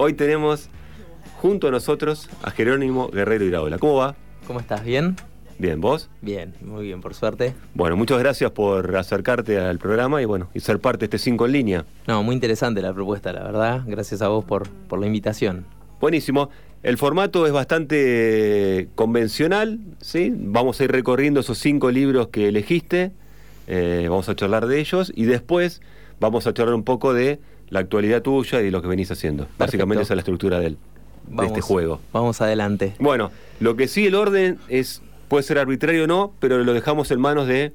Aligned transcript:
Hoy 0.00 0.12
tenemos 0.12 0.68
junto 1.38 1.66
a 1.66 1.70
nosotros 1.72 2.30
a 2.44 2.52
Jerónimo 2.52 3.08
Guerrero 3.08 3.44
Iraola. 3.44 3.78
¿Cómo 3.78 3.96
va? 3.96 4.14
¿Cómo 4.46 4.60
estás? 4.60 4.84
¿Bien? 4.84 5.16
Bien, 5.58 5.80
¿vos? 5.80 6.08
Bien, 6.22 6.54
muy 6.60 6.84
bien, 6.84 7.00
por 7.00 7.14
suerte. 7.14 7.52
Bueno, 7.74 7.96
muchas 7.96 8.20
gracias 8.20 8.52
por 8.52 8.94
acercarte 8.94 9.58
al 9.58 9.80
programa 9.80 10.22
y 10.22 10.24
bueno, 10.24 10.50
y 10.54 10.60
ser 10.60 10.78
parte 10.78 11.00
de 11.00 11.04
este 11.06 11.18
5 11.18 11.46
en 11.46 11.52
línea. 11.52 11.84
No, 12.06 12.22
muy 12.22 12.36
interesante 12.36 12.80
la 12.80 12.94
propuesta, 12.94 13.32
la 13.32 13.42
verdad. 13.42 13.82
Gracias 13.88 14.22
a 14.22 14.28
vos 14.28 14.44
por, 14.44 14.68
por 14.68 15.00
la 15.00 15.06
invitación. 15.06 15.66
Buenísimo. 16.00 16.48
El 16.84 16.96
formato 16.96 17.44
es 17.48 17.52
bastante 17.52 18.90
convencional, 18.94 19.80
¿sí? 20.00 20.32
Vamos 20.32 20.80
a 20.80 20.84
ir 20.84 20.92
recorriendo 20.92 21.40
esos 21.40 21.58
cinco 21.58 21.90
libros 21.90 22.28
que 22.28 22.46
elegiste, 22.46 23.10
eh, 23.66 24.06
vamos 24.08 24.28
a 24.28 24.36
charlar 24.36 24.68
de 24.68 24.78
ellos 24.78 25.12
y 25.12 25.24
después 25.24 25.82
vamos 26.20 26.46
a 26.46 26.54
charlar 26.54 26.76
un 26.76 26.84
poco 26.84 27.14
de 27.14 27.40
la 27.70 27.80
actualidad 27.80 28.22
tuya 28.22 28.60
y 28.60 28.64
de 28.64 28.70
lo 28.70 28.82
que 28.82 28.88
venís 28.88 29.10
haciendo. 29.10 29.48
Básicamente 29.58 30.02
esa 30.02 30.14
es 30.14 30.16
la 30.16 30.20
estructura 30.22 30.60
de, 30.60 30.76
de 31.26 31.46
este 31.46 31.60
juego. 31.60 32.00
Vamos 32.12 32.40
adelante. 32.40 32.94
Bueno, 32.98 33.30
lo 33.60 33.76
que 33.76 33.88
sí 33.88 34.06
el 34.06 34.14
orden 34.14 34.58
es 34.68 35.02
puede 35.28 35.42
ser 35.42 35.58
arbitrario 35.58 36.04
o 36.04 36.06
no, 36.06 36.32
pero 36.40 36.58
lo 36.64 36.72
dejamos 36.72 37.10
en 37.10 37.20
manos 37.20 37.46
de 37.46 37.72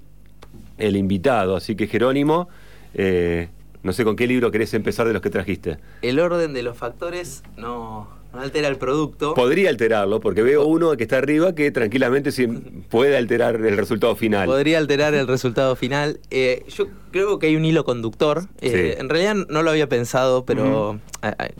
el 0.77 0.97
invitado. 0.97 1.55
Así 1.55 1.75
que 1.75 1.87
Jerónimo, 1.87 2.49
eh, 2.95 3.49
no 3.83 3.93
sé 3.93 4.03
con 4.03 4.15
qué 4.15 4.27
libro 4.27 4.51
querés 4.51 4.73
empezar 4.73 5.07
de 5.07 5.13
los 5.13 5.21
que 5.21 5.29
trajiste. 5.29 5.77
El 6.01 6.19
orden 6.19 6.53
de 6.53 6.63
los 6.63 6.77
factores 6.77 7.43
no, 7.55 8.07
no 8.33 8.41
altera 8.41 8.67
el 8.67 8.77
producto. 8.77 9.35
Podría 9.35 9.69
alterarlo, 9.69 10.19
porque 10.19 10.41
veo 10.41 10.65
uno 10.65 10.97
que 10.97 11.03
está 11.03 11.19
arriba 11.19 11.53
que 11.53 11.69
tranquilamente 11.71 12.31
puede 12.89 13.15
alterar 13.15 13.55
el 13.55 13.77
resultado 13.77 14.15
final. 14.15 14.47
Podría 14.47 14.79
alterar 14.79 15.13
el 15.13 15.27
resultado 15.27 15.75
final. 15.75 16.19
Eh, 16.31 16.65
yo 16.67 16.87
creo 17.11 17.37
que 17.37 17.47
hay 17.47 17.55
un 17.55 17.63
hilo 17.63 17.85
conductor. 17.85 18.47
Eh, 18.61 18.97
en 18.99 19.09
realidad 19.09 19.35
no 19.49 19.61
lo 19.61 19.69
había 19.69 19.87
pensado, 19.87 20.45
pero 20.45 20.99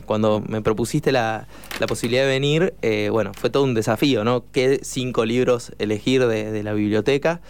cuando 0.04 0.42
me 0.46 0.62
propusiste 0.62 1.12
la, 1.12 1.46
posibilidad 1.86 2.24
de 2.24 2.28
venir, 2.28 2.74
eh, 2.82 3.08
bueno, 3.10 3.32
fue 3.34 3.50
todo 3.50 3.62
un 3.62 3.74
desafío, 3.74 4.24
¿no? 4.24 4.44
¿Qué 4.50 4.80
cinco 4.82 5.24
libros 5.24 5.72
elegir 5.78 6.26
de, 6.26 6.62
la 6.62 6.72
biblioteca? 6.72 7.40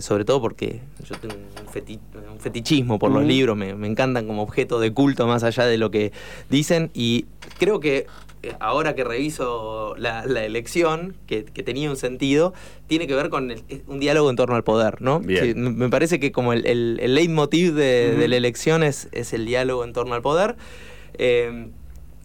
sobre 0.00 0.24
todo 0.24 0.40
porque 0.40 0.80
yo 1.08 1.14
tengo 1.20 1.36
un, 1.36 2.40
fetichismo 2.40 2.98
por 2.98 3.12
los 3.12 3.22
libros, 3.22 3.56
me, 3.56 3.76
me, 3.76 3.86
encantan 3.86 4.26
como 4.26 4.42
objeto 4.42 4.80
de 4.80 4.92
culto 4.92 5.28
más 5.28 5.44
allá 5.44 5.64
de 5.64 5.78
lo 5.78 5.92
que 5.92 6.10
dicen 6.48 6.90
y 6.92 7.26
creo 7.56 7.78
que 7.78 8.06
ahora 8.58 8.94
que 8.94 9.04
reviso 9.04 9.94
la, 9.96 10.22
elección, 10.22 11.16
que, 11.26 11.42
tenía 11.42 11.90
un 11.90 11.96
sentido, 11.96 12.52
tiene 12.86 13.06
que 13.06 13.14
ver 13.14 13.28
con 13.28 13.52
un 13.86 14.00
diálogo 14.00 14.30
en 14.30 14.36
torno 14.36 14.56
al 14.56 14.64
poder, 14.64 15.00
¿no? 15.00 15.20
me 15.20 15.88
parece 15.88 16.20
que 16.20 16.32
como 16.32 16.52
el, 16.52 16.66
el, 16.66 17.14
leitmotiv 17.14 17.74
de, 17.74 18.26
la 18.28 18.36
elección 18.36 18.82
es, 18.82 19.08
el 19.12 19.46
diálogo 19.46 19.84
en 19.84 19.92
torno 19.92 20.14
al 20.14 20.22
poder. 20.22 20.56
Eh, 21.14 21.68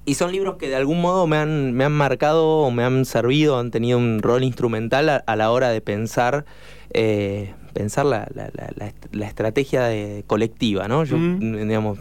y 0.07 0.13
son 0.13 0.31
libros 0.31 0.57
que 0.57 0.69
de 0.69 0.75
algún 0.75 1.01
modo 1.01 1.25
me 1.25 1.37
han, 1.37 1.73
me 1.73 1.83
han 1.83 1.91
marcado 1.91 2.59
o 2.59 2.69
me 2.69 2.83
han 2.83 3.05
servido, 3.05 3.57
han 3.57 3.71
tenido 3.71 3.97
un 3.97 4.21
rol 4.21 4.43
instrumental 4.43 5.23
a, 5.25 5.35
la 5.35 5.51
hora 5.51 5.69
de 5.69 5.81
pensar, 5.81 6.45
eh, 6.91 7.55
pensar 7.73 8.05
la, 8.05 8.27
la, 8.35 9.27
estrategia 9.27 9.89
colectiva, 10.27 10.87
¿no? 10.87 11.05
Yo, 11.05 11.17
digamos, 11.17 11.97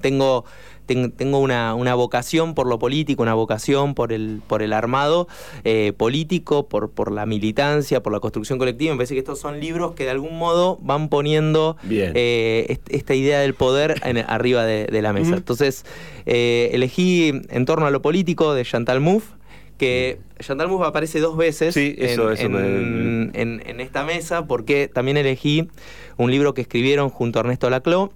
tengo 0.00 0.46
tengo 1.16 1.38
una, 1.38 1.94
vocación 1.94 2.54
por 2.54 2.66
lo 2.66 2.78
político, 2.78 3.22
una 3.22 3.34
vocación 3.34 3.94
por 3.94 4.12
el, 4.12 4.42
por 4.46 4.62
el 4.62 4.72
armado 4.72 5.28
eh, 5.64 5.92
político, 5.96 6.68
por, 6.68 6.90
por 6.90 7.12
la 7.12 7.26
militancia, 7.26 8.02
por 8.02 8.12
la 8.12 8.20
construcción 8.20 8.58
colectiva. 8.58 8.92
Me 8.92 8.98
parece 8.98 9.14
que 9.14 9.20
estos 9.20 9.38
son 9.38 9.60
libros 9.60 9.94
que 9.94 10.04
de 10.04 10.10
algún 10.10 10.38
modo 10.38 10.78
van 10.82 11.08
poniendo 11.08 11.76
eh, 11.90 12.78
esta 12.88 13.14
idea 13.14 13.40
del 13.40 13.54
poder 13.54 14.00
arriba 14.26 14.64
de, 14.64 15.02
la 15.02 15.12
mesa. 15.12 15.34
Entonces, 15.36 15.84
eh, 16.26 16.70
elegí 16.72 17.32
En 17.48 17.64
torno 17.64 17.86
a 17.86 17.90
lo 17.90 18.02
político 18.02 18.54
de 18.54 18.64
Chantal 18.64 19.00
Mouffe 19.00 19.34
que 19.78 20.20
Chantal 20.38 20.68
Mouffe 20.68 20.86
aparece 20.86 21.18
dos 21.18 21.36
veces 21.36 21.76
en, 21.76 23.32
en, 23.34 23.80
esta 23.80 24.04
mesa, 24.04 24.46
porque 24.46 24.86
también 24.86 25.16
elegí 25.16 25.68
un 26.16 26.30
libro 26.30 26.54
que 26.54 26.60
escribieron 26.60 27.10
junto 27.10 27.40
a 27.40 27.40
Ernesto 27.40 27.68
Laclau, 27.68 28.12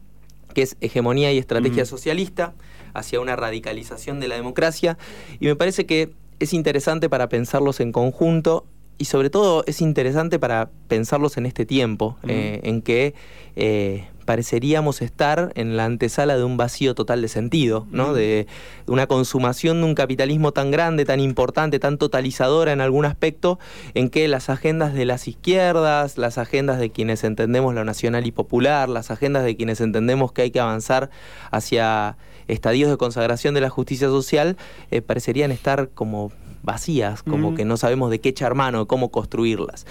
que 0.54 0.62
es 0.62 0.76
Hegemonía 0.80 1.32
y 1.32 1.38
Estrategia 1.38 1.84
Socialista, 1.84 2.54
hacia 2.98 3.20
una 3.20 3.36
radicalización 3.36 4.20
de 4.20 4.28
la 4.28 4.34
democracia, 4.34 4.98
y 5.40 5.46
me 5.46 5.56
parece 5.56 5.86
que 5.86 6.10
es 6.38 6.52
interesante 6.52 7.08
para 7.08 7.28
pensarlos 7.28 7.80
en 7.80 7.92
conjunto 7.92 8.66
y 8.98 9.06
sobre 9.06 9.30
todo 9.30 9.62
es 9.66 9.80
interesante 9.80 10.38
para 10.38 10.70
pensarlos 10.88 11.36
en 11.36 11.46
este 11.46 11.66
tiempo, 11.66 12.16
eh, 12.26 12.60
en 12.62 12.82
que 12.82 13.14
eh, 13.54 14.06
pareceríamos 14.26 15.00
estar 15.00 15.52
en 15.54 15.76
la 15.76 15.86
antesala 15.86 16.36
de 16.36 16.44
un 16.44 16.56
vacío 16.56 16.94
total 16.94 17.22
de 17.22 17.28
sentido, 17.28 17.86
¿no? 17.90 18.12
De 18.12 18.46
una 18.86 19.06
consumación 19.06 19.80
de 19.80 19.86
un 19.86 19.94
capitalismo 19.94 20.52
tan 20.52 20.70
grande, 20.70 21.04
tan 21.04 21.20
importante, 21.20 21.78
tan 21.78 21.96
totalizadora 21.96 22.72
en 22.72 22.80
algún 22.82 23.06
aspecto, 23.06 23.58
en 23.94 24.10
que 24.10 24.28
las 24.28 24.50
agendas 24.50 24.92
de 24.92 25.06
las 25.06 25.28
izquierdas, 25.28 26.18
las 26.18 26.36
agendas 26.36 26.78
de 26.78 26.90
quienes 26.90 27.24
entendemos 27.24 27.74
lo 27.74 27.84
nacional 27.84 28.26
y 28.26 28.32
popular, 28.32 28.88
las 28.88 29.10
agendas 29.10 29.44
de 29.44 29.56
quienes 29.56 29.80
entendemos 29.80 30.32
que 30.32 30.42
hay 30.42 30.50
que 30.50 30.60
avanzar 30.60 31.08
hacia 31.50 32.18
estadios 32.48 32.90
de 32.90 32.96
consagración 32.96 33.54
de 33.54 33.60
la 33.60 33.70
justicia 33.70 34.08
social, 34.08 34.56
eh, 34.90 35.02
parecerían 35.02 35.52
estar 35.52 35.88
como 35.90 36.32
vacías, 36.62 37.22
como 37.22 37.54
que 37.54 37.64
no 37.64 37.76
sabemos 37.76 38.10
de 38.10 38.18
qué 38.20 38.30
echar 38.30 38.56
mano, 38.56 38.86
cómo 38.88 39.12
construirlas. 39.12 39.86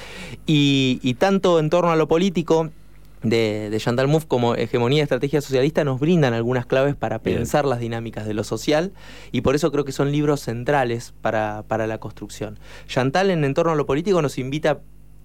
Y, 0.46 1.00
y 1.02 1.14
tanto 1.14 1.60
en 1.60 1.70
torno 1.70 1.92
a 1.92 1.96
lo 1.96 2.10
político, 2.10 2.70
de, 3.26 3.70
de 3.72 3.80
Chantal 3.80 4.08
Mouffe 4.08 4.28
como 4.28 4.56
hegemonía 4.56 5.02
estrategia 5.02 5.42
socialista 5.42 5.84
nos 5.84 6.00
brindan 6.00 6.34
algunas 6.34 6.66
claves 6.66 6.96
para 6.96 7.20
pensar 7.20 7.66
las 7.66 7.80
dinámicas 7.80 8.28
de 8.28 8.34
lo 8.34 8.44
social 8.44 8.94
y 9.32 9.42
por 9.42 9.56
eso 9.56 9.72
creo 9.72 9.84
que 9.84 9.92
son 9.92 10.12
libros 10.12 10.42
centrales 10.42 11.14
para, 11.22 11.64
para 11.68 11.88
la 11.88 11.98
construcción. 11.98 12.60
Chantal 12.88 13.32
en 13.32 13.44
entorno 13.44 13.72
a 13.72 13.76
lo 13.76 13.86
político 13.86 14.22
nos 14.22 14.38
invita 14.38 14.82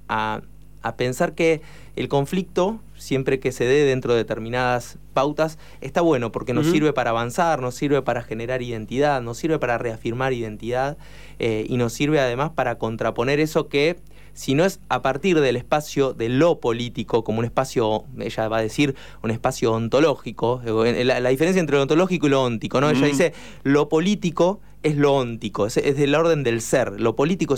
a, 0.09 0.41
a 0.83 0.97
pensar 0.97 1.35
que 1.35 1.61
el 1.97 2.09
conflicto, 2.09 2.81
siempre 2.97 3.39
que 3.39 3.53
se 3.53 3.65
dé 3.65 3.85
dentro 3.85 4.15
de 4.15 4.21
determinadas 4.21 4.99
pautas, 5.13 5.59
está 5.83 6.01
bueno 6.01 6.33
porque 6.33 6.55
nos 6.55 6.69
sirve 6.69 6.95
para 6.95 7.11
avanzar, 7.11 7.61
nos 7.61 7.75
sirve 7.75 8.01
para 8.01 8.23
generar 8.23 8.63
identidad, 8.63 9.21
nos 9.21 9.37
sirve 9.37 9.59
para 9.59 9.77
reafirmar 9.77 10.33
identidad 10.33 10.97
eh, 11.39 11.67
y 11.69 11.77
nos 11.77 11.93
sirve 11.93 12.19
además 12.19 12.51
para 12.51 12.79
contraponer 12.79 13.41
eso 13.41 13.69
que 13.69 13.99
sino 14.33 14.65
es 14.65 14.81
a 14.89 15.03
partir 15.03 15.41
del 15.41 15.57
espacio 15.57 16.13
de 16.13 16.29
lo 16.29 16.61
político, 16.61 17.25
como 17.25 17.41
un 17.41 17.45
espacio, 17.45 18.05
ella 18.19 18.49
va 18.49 18.59
a 18.59 18.63
decir, 18.63 18.95
un 19.23 19.31
espacio 19.31 19.73
ontológico, 19.73 20.63
eh, 20.65 21.05
la, 21.05 21.29
diferencia 21.29 21.61
entre 21.61 21.77
lo 21.77 21.83
ontológico 21.83 22.27
y 22.27 22.31
lo 22.31 22.43
óntico, 22.43 22.81
¿no? 22.81 22.91
Ella 22.91 23.07
dice, 23.07 23.33
lo 23.63 23.89
político 23.89 24.61
es 24.83 24.97
lo 24.97 25.15
óntico, 25.15 25.67
es, 25.67 25.75
del 25.75 26.15
orden 26.15 26.43
del 26.43 26.63
ser, 26.63 27.01
lo 27.01 27.15
político 27.15 27.55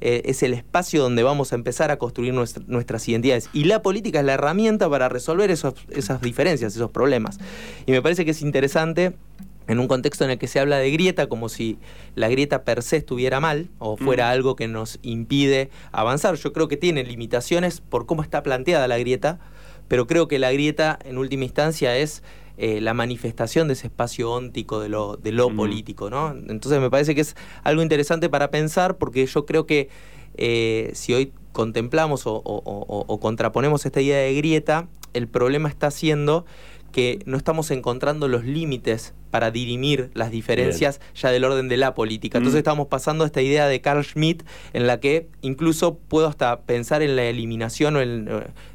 eh, 0.00 0.22
es, 0.24 0.42
el 0.42 0.54
espacio 0.54 1.02
donde 1.02 1.22
vamos 1.22 1.52
a 1.52 1.54
empezar 1.54 1.90
a 1.90 1.98
construir 1.98 2.34
nuestras 2.34 3.08
identidades 3.08 3.48
y 3.52 3.64
la 3.64 3.82
política 3.82 4.20
es 4.20 4.26
la 4.26 4.34
herramienta 4.34 4.90
para 4.90 5.08
resolver 5.08 5.50
esos, 5.50 5.74
esas 5.90 6.20
diferencias, 6.20 6.74
esos 6.74 6.90
problemas. 6.90 7.38
Y 7.86 7.92
me 7.92 8.02
parece 8.02 8.24
que 8.24 8.32
es 8.32 8.42
interesante 8.42 9.14
en 9.66 9.78
un 9.78 9.88
contexto 9.88 10.24
en 10.24 10.30
el 10.30 10.38
que 10.38 10.48
se 10.48 10.60
habla 10.60 10.78
de 10.78 10.90
grieta 10.90 11.26
como 11.26 11.48
si 11.48 11.78
la 12.14 12.28
grieta 12.28 12.64
per 12.64 12.82
se 12.82 12.96
estuviera 12.98 13.40
mal 13.40 13.70
o 13.78 13.96
fuera 13.96 14.30
algo 14.30 14.56
que 14.56 14.68
nos 14.68 14.98
impide 15.02 15.70
avanzar. 15.92 16.34
Yo 16.36 16.52
creo 16.52 16.68
que 16.68 16.76
tiene 16.76 17.04
limitaciones 17.04 17.80
por 17.80 18.06
cómo 18.06 18.22
está 18.22 18.42
planteada 18.42 18.88
la 18.88 18.98
grieta, 18.98 19.38
pero 19.88 20.06
creo 20.06 20.28
que 20.28 20.38
la 20.38 20.52
grieta 20.52 20.98
en 21.04 21.18
última 21.18 21.44
instancia 21.44 21.96
es 21.96 22.22
eh, 22.56 22.80
la 22.80 22.94
manifestación 22.94 23.68
de 23.68 23.74
ese 23.74 23.86
espacio 23.86 24.30
óntico 24.30 24.80
de 24.80 24.88
lo, 24.88 25.16
de 25.16 25.32
lo 25.32 25.54
político. 25.54 26.10
¿no? 26.10 26.30
Entonces 26.30 26.80
me 26.80 26.90
parece 26.90 27.14
que 27.14 27.22
es 27.22 27.34
algo 27.62 27.82
interesante 27.82 28.28
para 28.28 28.50
pensar 28.50 28.98
porque 28.98 29.26
yo 29.26 29.46
creo 29.46 29.66
que 29.66 29.88
eh, 30.36 30.90
si 30.94 31.14
hoy 31.14 31.32
contemplamos 31.52 32.22
o 32.26 33.18
contraponemos 33.20 33.86
esta 33.86 34.00
idea 34.00 34.18
de 34.18 34.34
grieta, 34.34 34.88
el 35.14 35.28
problema 35.28 35.68
está 35.68 35.90
siendo 35.90 36.44
que 36.94 37.18
no 37.26 37.36
estamos 37.36 37.72
encontrando 37.72 38.28
los 38.28 38.44
límites 38.44 39.14
para 39.32 39.50
dirimir 39.50 40.12
las 40.14 40.30
diferencias 40.30 41.00
ya 41.16 41.32
del 41.32 41.42
orden 41.42 41.66
de 41.66 41.76
la 41.76 41.92
política. 41.92 42.38
Entonces 42.38 42.58
mm. 42.58 42.62
estamos 42.62 42.86
pasando 42.86 43.24
a 43.24 43.26
esta 43.26 43.42
idea 43.42 43.66
de 43.66 43.80
Carl 43.80 44.04
Schmitt 44.04 44.44
en 44.74 44.86
la 44.86 45.00
que 45.00 45.26
incluso 45.42 45.98
puedo 45.98 46.28
hasta 46.28 46.60
pensar 46.60 47.02
en 47.02 47.16
la 47.16 47.24
eliminación 47.24 47.96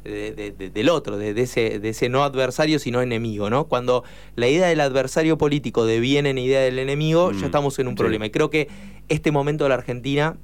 eh, 0.04 0.70
del 0.74 0.88
otro, 0.90 1.16
de, 1.16 1.30
ese, 1.40 1.78
de 1.78 1.88
ese 1.88 2.10
no 2.10 2.22
adversario 2.22 2.78
sino 2.78 3.00
enemigo. 3.00 3.48
¿no? 3.48 3.68
Cuando 3.68 4.04
la 4.36 4.48
idea 4.48 4.66
del 4.66 4.80
adversario 4.80 5.38
político 5.38 5.86
deviene 5.86 6.28
en 6.28 6.36
idea 6.36 6.60
del 6.60 6.78
enemigo, 6.78 7.32
ya 7.32 7.38
mm. 7.38 7.44
estamos 7.44 7.78
en 7.78 7.88
un 7.88 7.94
problema. 7.94 8.26
Y 8.26 8.30
creo 8.30 8.50
que 8.50 8.68
este 9.08 9.30
momento 9.30 9.64
de 9.64 9.70
la 9.70 9.76
Argentina 9.76 10.36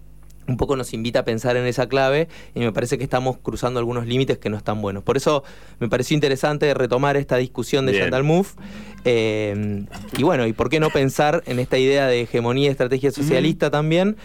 un 0.49 0.57
poco 0.57 0.77
nos 0.77 0.93
invita 0.93 1.21
a 1.21 1.25
pensar 1.25 1.57
en 1.57 1.67
esa 1.67 1.89
clave 1.89 2.29
y 2.55 2.61
me 2.61 2.73
parece 2.73 2.99
que 2.99 3.05
estamos 3.05 3.39
cruzando 3.39 3.79
algunos 3.79 4.07
límites 4.07 4.39
que 4.39 4.49
no 4.49 4.57
están 4.57 4.81
buenos. 4.81 5.03
Por 5.03 5.17
eso 5.17 5.45
me 5.81 5.89
pareció 5.89 6.15
interesante 6.15 6.73
retomar 6.75 7.17
esta 7.17 7.37
discusión 7.37 7.87
de 7.87 7.99
Chantal 7.99 8.25
Mouffe. 8.25 8.57
Eh, 9.05 9.85
y 10.17 10.23
bueno, 10.23 10.47
¿y 10.47 10.53
por 10.53 10.69
qué 10.69 10.81
no 10.81 10.91
pensar 10.91 11.43
en 11.47 11.59
esta 11.59 11.79
idea 11.79 12.07
de 12.07 12.23
hegemonía 12.23 12.69
y 12.69 12.71
estrategia 12.71 13.11
socialista 13.11 13.71
también? 13.71 14.17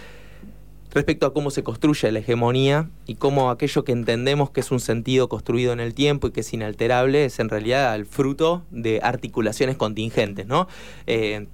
respecto 0.93 1.25
a 1.25 1.33
cómo 1.33 1.51
se 1.51 1.63
construye 1.63 2.11
la 2.11 2.19
hegemonía 2.19 2.89
y 3.07 3.15
cómo 3.15 3.49
aquello 3.49 3.83
que 3.83 3.93
entendemos 3.93 4.49
que 4.51 4.59
es 4.59 4.71
un 4.71 4.79
sentido 4.79 5.29
construido 5.29 5.73
en 5.73 5.79
el 5.79 5.93
tiempo 5.93 6.27
y 6.27 6.31
que 6.31 6.41
es 6.41 6.53
inalterable 6.53 7.25
es 7.25 7.39
en 7.39 7.49
realidad 7.49 7.95
el 7.95 8.05
fruto 8.05 8.63
de 8.71 8.99
articulaciones 9.01 9.77
contingentes, 9.77 10.47
¿no? 10.47 10.67
Eh, 11.07 11.47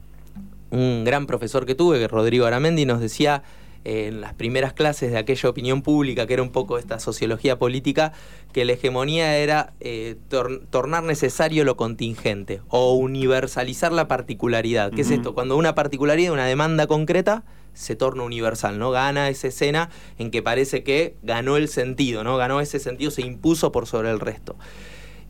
un 0.70 1.04
gran 1.06 1.28
profesor 1.28 1.66
que 1.66 1.76
tuve, 1.76 2.00
que 2.00 2.08
Rodrigo 2.08 2.46
Aramendi, 2.46 2.86
nos 2.86 3.00
decía 3.00 3.44
en 3.88 4.20
las 4.20 4.34
primeras 4.34 4.74
clases 4.74 5.12
de 5.12 5.18
aquella 5.18 5.48
opinión 5.48 5.82
pública, 5.82 6.28
que 6.28 6.34
era 6.34 6.44
un 6.44 6.52
poco 6.52 6.78
esta 6.78 7.00
sociología 7.00 7.58
política, 7.58 8.12
que 8.52 8.66
la 8.66 8.74
hegemonía 8.74 9.38
era 9.38 9.72
eh, 9.80 10.18
tornar 10.70 11.04
necesario 11.04 11.64
lo 11.64 11.78
contingente 11.78 12.60
o 12.68 12.96
universalizar 12.96 13.94
la 13.94 14.10
particularidad. 14.10 14.92
¿Qué 14.92 15.02
es 15.02 15.12
esto? 15.12 15.34
Cuando 15.34 15.56
una 15.56 15.74
particularidad, 15.74 16.34
una 16.34 16.46
demanda 16.46 16.86
concreta, 16.86 17.46
se 17.74 17.96
torna 17.96 18.24
universal, 18.24 18.78
¿no? 18.78 18.92
Gana 18.92 19.30
esa 19.30 19.48
escena 19.48 19.90
en 20.18 20.32
que 20.32 20.44
parece 20.44 20.84
que 20.84 21.16
ganó 21.24 21.56
el 21.56 21.70
sentido, 21.70 22.26
¿no? 22.26 22.36
Ganó 22.36 22.60
ese 22.60 22.80
sentido, 22.80 23.10
se 23.10 23.22
impuso 23.22 23.72
por 23.72 23.88
sobre 23.88 24.12
el 24.12 24.20
resto. 24.20 24.58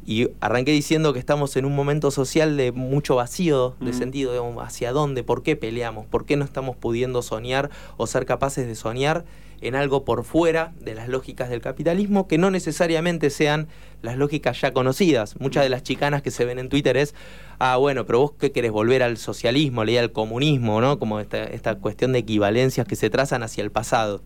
Y 0.09 0.29
arranqué 0.39 0.71
diciendo 0.71 1.11
que 1.11 1.19
estamos 1.19 1.57
en 1.57 1.65
un 1.65 1.75
momento 1.75 2.11
social 2.11 2.55
de 2.55 2.71
mucho 2.71 3.17
vacío 3.17 3.75
de 3.81 3.91
sentido, 3.91 4.31
digamos, 4.31 4.65
hacia 4.65 4.93
dónde, 4.93 5.21
por 5.21 5.43
qué 5.43 5.57
peleamos, 5.57 6.05
por 6.05 6.25
qué 6.25 6.37
no 6.37 6.45
estamos 6.45 6.77
pudiendo 6.77 7.21
soñar 7.21 7.69
o 7.97 8.07
ser 8.07 8.25
capaces 8.25 8.65
de 8.67 8.75
soñar 8.75 9.25
en 9.59 9.75
algo 9.75 10.05
por 10.05 10.23
fuera 10.23 10.71
de 10.79 10.95
las 10.95 11.09
lógicas 11.09 11.49
del 11.49 11.59
capitalismo 11.59 12.25
que 12.25 12.37
no 12.37 12.51
necesariamente 12.51 13.29
sean 13.29 13.67
las 14.01 14.15
lógicas 14.15 14.61
ya 14.61 14.71
conocidas. 14.71 15.37
Muchas 15.41 15.63
de 15.63 15.69
las 15.69 15.83
chicanas 15.83 16.21
que 16.21 16.31
se 16.31 16.45
ven 16.45 16.57
en 16.57 16.69
Twitter 16.69 16.95
es, 16.95 17.13
ah, 17.59 17.75
bueno, 17.75 18.05
pero 18.05 18.19
vos 18.19 18.31
qué 18.39 18.53
querés 18.53 18.71
volver 18.71 19.03
al 19.03 19.17
socialismo, 19.17 19.83
leer 19.83 20.03
al 20.03 20.11
comunismo, 20.13 20.79
¿no? 20.79 20.99
Como 20.99 21.19
esta, 21.19 21.43
esta 21.43 21.75
cuestión 21.75 22.13
de 22.13 22.19
equivalencias 22.19 22.87
que 22.87 22.95
se 22.95 23.09
trazan 23.09 23.43
hacia 23.43 23.61
el 23.61 23.71
pasado. 23.71 24.21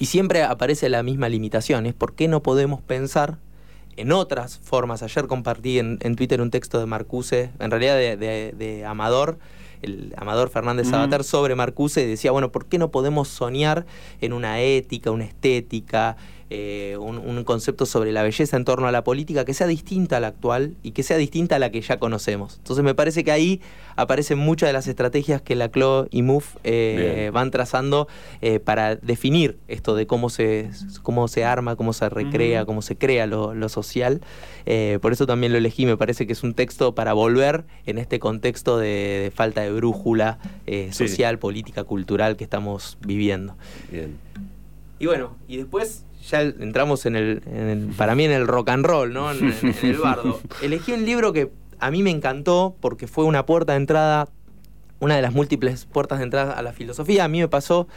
Y 0.00 0.06
siempre 0.06 0.42
aparece 0.42 0.88
la 0.88 1.04
misma 1.04 1.28
limitación, 1.28 1.86
es 1.86 1.94
por 1.94 2.14
qué 2.14 2.26
no 2.26 2.42
podemos 2.42 2.80
pensar 2.82 3.38
en 3.96 4.12
otras 4.12 4.58
formas. 4.58 5.02
Ayer 5.02 5.26
compartí 5.26 5.78
en, 5.78 5.98
Twitter 6.16 6.40
un 6.40 6.50
texto 6.50 6.78
de 6.78 6.86
Marcuse, 6.86 7.50
en 7.58 7.70
realidad 7.70 7.96
de, 7.96 8.84
Amador, 8.86 9.38
el 9.82 10.14
Amador 10.16 10.50
Fernández 10.50 10.88
Sabater, 10.88 11.24
sobre 11.24 11.54
Marcuse, 11.54 12.02
y 12.02 12.06
decía, 12.06 12.32
bueno, 12.32 12.52
¿por 12.52 12.66
qué 12.66 12.78
no 12.78 12.90
podemos 12.90 13.28
soñar 13.28 13.86
en 14.20 14.32
una 14.32 14.60
ética, 14.60 15.10
una 15.10 15.24
estética, 15.24 16.16
eh, 16.52 16.96
un, 16.98 17.44
concepto 17.44 17.86
sobre 17.86 18.10
la 18.10 18.24
belleza 18.24 18.56
en 18.56 18.64
torno 18.64 18.88
a 18.88 18.92
la 18.92 19.04
política 19.04 19.44
que 19.44 19.54
sea 19.54 19.68
distinta 19.68 20.16
a 20.16 20.20
la 20.20 20.26
actual 20.26 20.74
y 20.82 20.90
que 20.90 21.04
sea 21.04 21.16
distinta 21.16 21.56
a 21.56 21.58
la 21.60 21.70
que 21.70 21.80
ya 21.80 22.00
conocemos. 22.00 22.56
Entonces 22.58 22.84
me 22.84 22.92
parece 22.92 23.22
que 23.22 23.30
ahí 23.30 23.60
aparecen 23.94 24.38
muchas 24.38 24.68
de 24.68 24.72
las 24.72 24.88
estrategias 24.88 25.40
que 25.40 25.54
la 25.54 25.70
CLO 25.70 26.08
y 26.10 26.22
MUF 26.22 26.56
eh, 26.64 27.30
van 27.32 27.52
trazando 27.52 28.08
eh, 28.42 28.58
para 28.58 28.96
definir 28.96 29.58
esto 29.68 29.94
de 29.94 30.08
cómo 30.08 30.28
se, 30.28 30.70
cómo 31.02 31.28
se 31.28 31.44
arma, 31.44 31.76
cómo 31.76 31.92
se 31.92 32.08
recrea, 32.08 32.64
cómo 32.64 32.82
se 32.82 32.96
crea 32.98 33.26
lo, 33.26 33.68
social. 33.68 34.20
por 35.00 35.12
eso 35.12 35.26
también 35.26 35.52
lo 35.52 35.58
elegí, 35.58 35.86
me 35.86 35.96
parece 35.96 36.26
que 36.26 36.32
es 36.32 36.42
un 36.42 36.54
texto 36.54 36.96
para 36.96 37.12
volver 37.12 37.64
en 37.86 37.98
este 37.98 38.18
contexto 38.18 38.76
de, 38.76 39.32
falta 39.34 39.60
de 39.60 39.70
brújula 39.70 40.38
social, 40.90 41.38
política, 41.38 41.84
cultural 41.84 42.36
que 42.36 42.42
estamos 42.42 42.98
viviendo. 43.00 43.56
Bien. 43.90 44.18
Y 44.98 45.06
bueno, 45.06 45.36
y 45.48 45.56
después 45.56 46.04
ya 46.28 46.42
entramos 46.42 47.06
en 47.06 47.16
el, 47.16 47.92
para 47.96 48.14
mí 48.14 48.24
en 48.24 48.32
el 48.32 48.46
rock 48.46 48.70
and 48.70 48.84
roll, 48.84 49.12
¿no? 49.12 49.30
En, 49.30 49.54
el 49.82 49.96
bardo. 49.96 50.40
Elegí 50.62 50.92
un 50.92 51.04
libro 51.04 51.32
que 51.32 51.50
a 51.78 51.90
mí 51.90 52.02
me 52.02 52.10
encantó 52.10 52.76
porque 52.80 53.06
fue 53.06 53.24
una 53.24 53.46
puerta 53.46 53.72
de 53.72 53.78
entrada, 53.78 54.28
una 55.00 55.16
de 55.16 55.22
las 55.22 55.32
múltiples 55.32 55.86
puertas 55.86 56.18
de 56.18 56.24
entrada 56.24 56.52
a 56.52 56.62
la 56.62 56.72
filosofía. 56.72 57.24
A 57.24 57.28
mí 57.28 57.40
me 57.40 57.48
pasó 57.48 57.88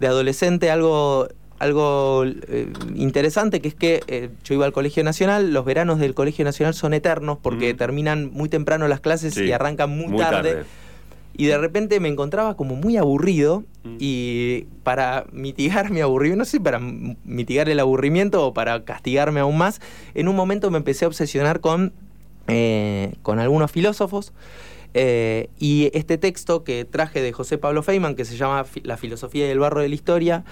de 0.00 0.06
adolescente 0.06 0.70
algo 0.70 1.28
algo 1.58 2.24
eh, 2.24 2.72
interesante 2.96 3.60
que 3.60 3.68
es 3.68 3.74
que 3.76 4.02
eh, 4.08 4.30
yo 4.42 4.54
iba 4.54 4.66
al 4.66 4.72
Colegio 4.72 5.04
Nacional, 5.04 5.52
los 5.52 5.64
veranos 5.64 6.00
del 6.00 6.12
Colegio 6.12 6.44
Nacional 6.44 6.74
son 6.74 6.92
eternos 6.92 7.38
porque 7.40 7.72
terminan 7.72 8.32
muy 8.32 8.48
temprano 8.48 8.88
las 8.88 8.98
clases 8.98 9.36
y 9.36 9.52
arrancan 9.52 9.96
muy, 9.96 10.16
tarde 10.16 10.64
y 11.34 11.46
de 11.46 11.58
repente 11.58 11.98
me 12.00 12.08
encontraba 12.08 12.56
como 12.56 12.76
muy 12.76 12.96
aburrido 12.96 13.64
mm. 13.84 13.96
y 13.98 14.66
para 14.82 15.26
mitigar 15.32 15.90
mi 15.90 16.00
aburrimiento, 16.00 16.38
no 16.38 16.44
sé, 16.44 16.60
para 16.60 16.78
mitigar 16.78 17.68
el 17.68 17.80
aburrimiento 17.80 18.46
o 18.46 18.54
para 18.54 18.84
castigarme 18.84 19.40
aún 19.40 19.58
más, 19.58 19.80
en 20.14 20.28
un 20.28 20.36
momento 20.36 20.70
me 20.70 20.78
empecé 20.78 21.04
a 21.04 21.08
obsesionar 21.08 21.60
con, 21.60 21.92
eh, 22.48 23.14
con 23.22 23.38
algunos 23.38 23.70
filósofos. 23.70 24.32
Eh, 24.94 25.48
y 25.58 25.90
este 25.94 26.18
texto 26.18 26.64
que 26.64 26.84
traje 26.84 27.22
de 27.22 27.32
José 27.32 27.56
Pablo 27.56 27.82
Feynman, 27.82 28.14
que 28.14 28.26
se 28.26 28.36
llama 28.36 28.66
La 28.82 28.98
filosofía 28.98 29.46
y 29.46 29.50
el 29.50 29.58
barro 29.58 29.80
de 29.80 29.88
la 29.88 29.94
historia, 29.94 30.44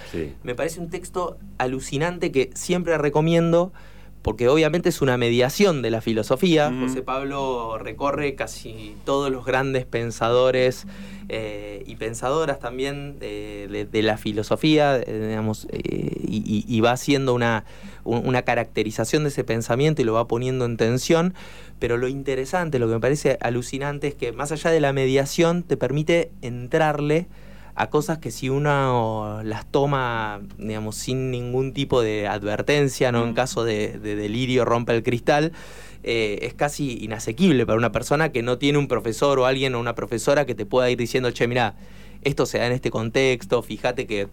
me 0.43 0.55
parece 0.55 0.81
un 0.81 0.89
texto 0.89 1.37
alucinante 1.59 2.33
que 2.33 2.49
siempre 2.55 2.97
recomiendo 2.97 3.73
porque 4.23 4.49
obviamente 4.49 4.91
es 4.91 5.01
una 5.01 5.17
mediación 5.17 5.83
de 5.83 5.91
la 5.91 6.01
filosofía. 6.01 6.73
José 6.79 7.03
Pablo 7.03 7.79
recorre 7.79 8.35
casi 8.35 8.95
todos 9.05 9.31
los 9.31 9.45
grandes 9.45 9.87
pensadores 9.87 10.87
eh, 11.29 11.85
y 11.87 11.97
pensadoras 11.97 12.59
también 12.59 13.19
de, 13.19 13.89
la 14.03 14.19
filosofía, 14.19 14.99
eh, 14.99 15.27
digamos, 15.29 15.67
eh, 15.71 16.17
y, 16.23 16.81
va 16.81 16.93
haciendo 16.93 17.35
una, 17.35 17.65
una 18.05 18.43
caracterización 18.43 19.23
de 19.23 19.31
ese 19.31 19.45
pensamiento 19.45 20.03
y 20.03 20.05
lo 20.05 20.13
va 20.13 20.27
poniendo 20.29 20.65
en 20.67 20.77
tensión. 20.77 21.35
Pero 21.79 21.97
lo 21.97 22.09
interesante, 22.09 22.79
lo 22.79 22.89
que 22.89 22.95
me 22.95 23.01
parece 23.01 23.39
alucinante 23.41 24.09
es 24.09 24.15
que 24.15 24.33
más 24.33 24.53
allá 24.53 24.71
de 24.71 24.81
la 24.81 24.93
mediación 24.93 25.63
te 25.63 25.79
permite 25.79 26.31
entrarle 26.43 27.27
a 27.81 27.89
cosas 27.89 28.19
que 28.19 28.31
si 28.31 28.51
uno 28.51 29.41
las 29.43 29.65
toma, 29.65 30.43
digamos, 30.59 30.97
sin 30.97 31.31
ningún 31.31 31.73
tipo 31.73 32.03
de 32.03 32.29
advertencia, 32.29 33.11
¿no? 33.11 33.25
En 33.25 33.33
caso 33.33 33.65
de, 33.65 33.99
delirio 33.99 34.67
rompe 34.67 34.95
el 34.95 35.03
cristal, 35.03 35.53
eh, 36.03 36.41
es 36.43 36.53
casi 36.53 37.03
inasequible 37.03 37.65
para 37.65 37.79
una 37.79 37.91
persona 37.91 38.33
que 38.33 38.43
no 38.43 38.59
tiene 38.59 38.77
un 38.77 38.87
profesor 38.87 39.39
o 39.39 39.47
alguien 39.47 39.75
o 39.75 39.81
una 39.81 39.95
profesora 39.95 40.45
que 40.45 40.55
te 40.55 40.67
pueda 40.67 40.91
ir 40.91 40.99
diciendo, 40.99 41.31
che, 41.31 41.49
mira, 41.49 41.75
esto 42.23 42.45
se 42.45 42.59
da 42.59 42.67
en 42.67 42.73
este 42.73 42.91
contexto, 42.91 43.63
fíjate 43.63 44.07
que 44.07 44.29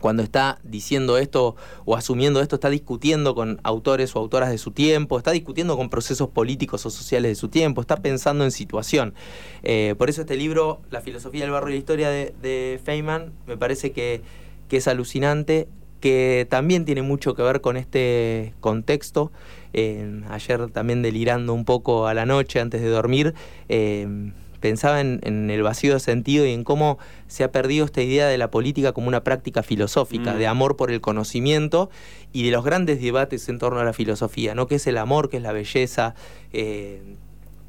cuando 0.00 0.22
está 0.22 0.58
diciendo 0.62 1.18
esto 1.18 1.56
o 1.84 1.96
asumiendo 1.96 2.40
esto, 2.40 2.56
está 2.56 2.70
discutiendo 2.70 3.34
con 3.34 3.60
autores 3.62 4.14
o 4.14 4.18
autoras 4.18 4.50
de 4.50 4.58
su 4.58 4.70
tiempo, 4.70 5.18
está 5.18 5.30
discutiendo 5.30 5.76
con 5.76 5.88
procesos 5.88 6.28
políticos 6.28 6.84
o 6.86 6.90
sociales 6.90 7.30
de 7.30 7.34
su 7.34 7.48
tiempo, 7.48 7.80
está 7.80 7.96
pensando 7.96 8.44
en 8.44 8.50
situación. 8.50 9.14
Eh, 9.62 9.94
por 9.98 10.10
eso 10.10 10.22
este 10.22 10.36
libro, 10.36 10.80
La 10.90 11.00
filosofía 11.00 11.42
del 11.42 11.50
barrio 11.50 11.70
y 11.70 11.72
la 11.72 11.78
historia 11.78 12.10
de, 12.10 12.80
Feynman, 12.84 13.32
me 13.46 13.56
parece 13.56 13.92
que, 13.92 14.22
es 14.70 14.88
alucinante, 14.88 15.68
que 16.00 16.46
también 16.50 16.84
tiene 16.84 17.00
mucho 17.02 17.34
que 17.34 17.42
ver 17.42 17.60
con 17.60 17.76
este 17.76 18.54
contexto. 18.60 19.32
Eh, 19.72 20.22
ayer 20.28 20.70
también 20.70 21.02
delirando 21.02 21.54
un 21.54 21.64
poco 21.64 22.06
a 22.06 22.14
la 22.14 22.26
noche 22.26 22.60
antes 22.60 22.82
de 22.82 22.88
dormir. 22.88 23.34
Eh, 23.68 24.32
pensaba 24.60 25.00
en, 25.00 25.50
el 25.50 25.62
vacío 25.62 25.94
de 25.94 26.00
sentido 26.00 26.46
y 26.46 26.52
en 26.52 26.64
cómo 26.64 26.98
se 27.28 27.44
ha 27.44 27.52
perdido 27.52 27.84
esta 27.84 28.02
idea 28.02 28.26
de 28.26 28.38
la 28.38 28.50
política 28.50 28.92
como 28.92 29.08
una 29.08 29.22
práctica 29.24 29.62
filosófica, 29.62 30.34
mm. 30.34 30.38
de 30.38 30.46
amor 30.46 30.76
por 30.76 30.90
el 30.90 31.00
conocimiento 31.00 31.90
y 32.32 32.44
de 32.44 32.50
los 32.50 32.64
grandes 32.64 33.00
debates 33.00 33.48
en 33.48 33.58
torno 33.58 33.80
a 33.80 33.84
la 33.84 33.92
filosofía, 33.92 34.54
¿no? 34.54 34.66
¿Qué 34.66 34.76
es 34.76 34.86
el 34.86 34.98
amor? 34.98 35.30
¿Qué 35.30 35.38
es 35.38 35.42
la 35.42 35.52
belleza? 35.52 36.14
Eh, 36.52 37.16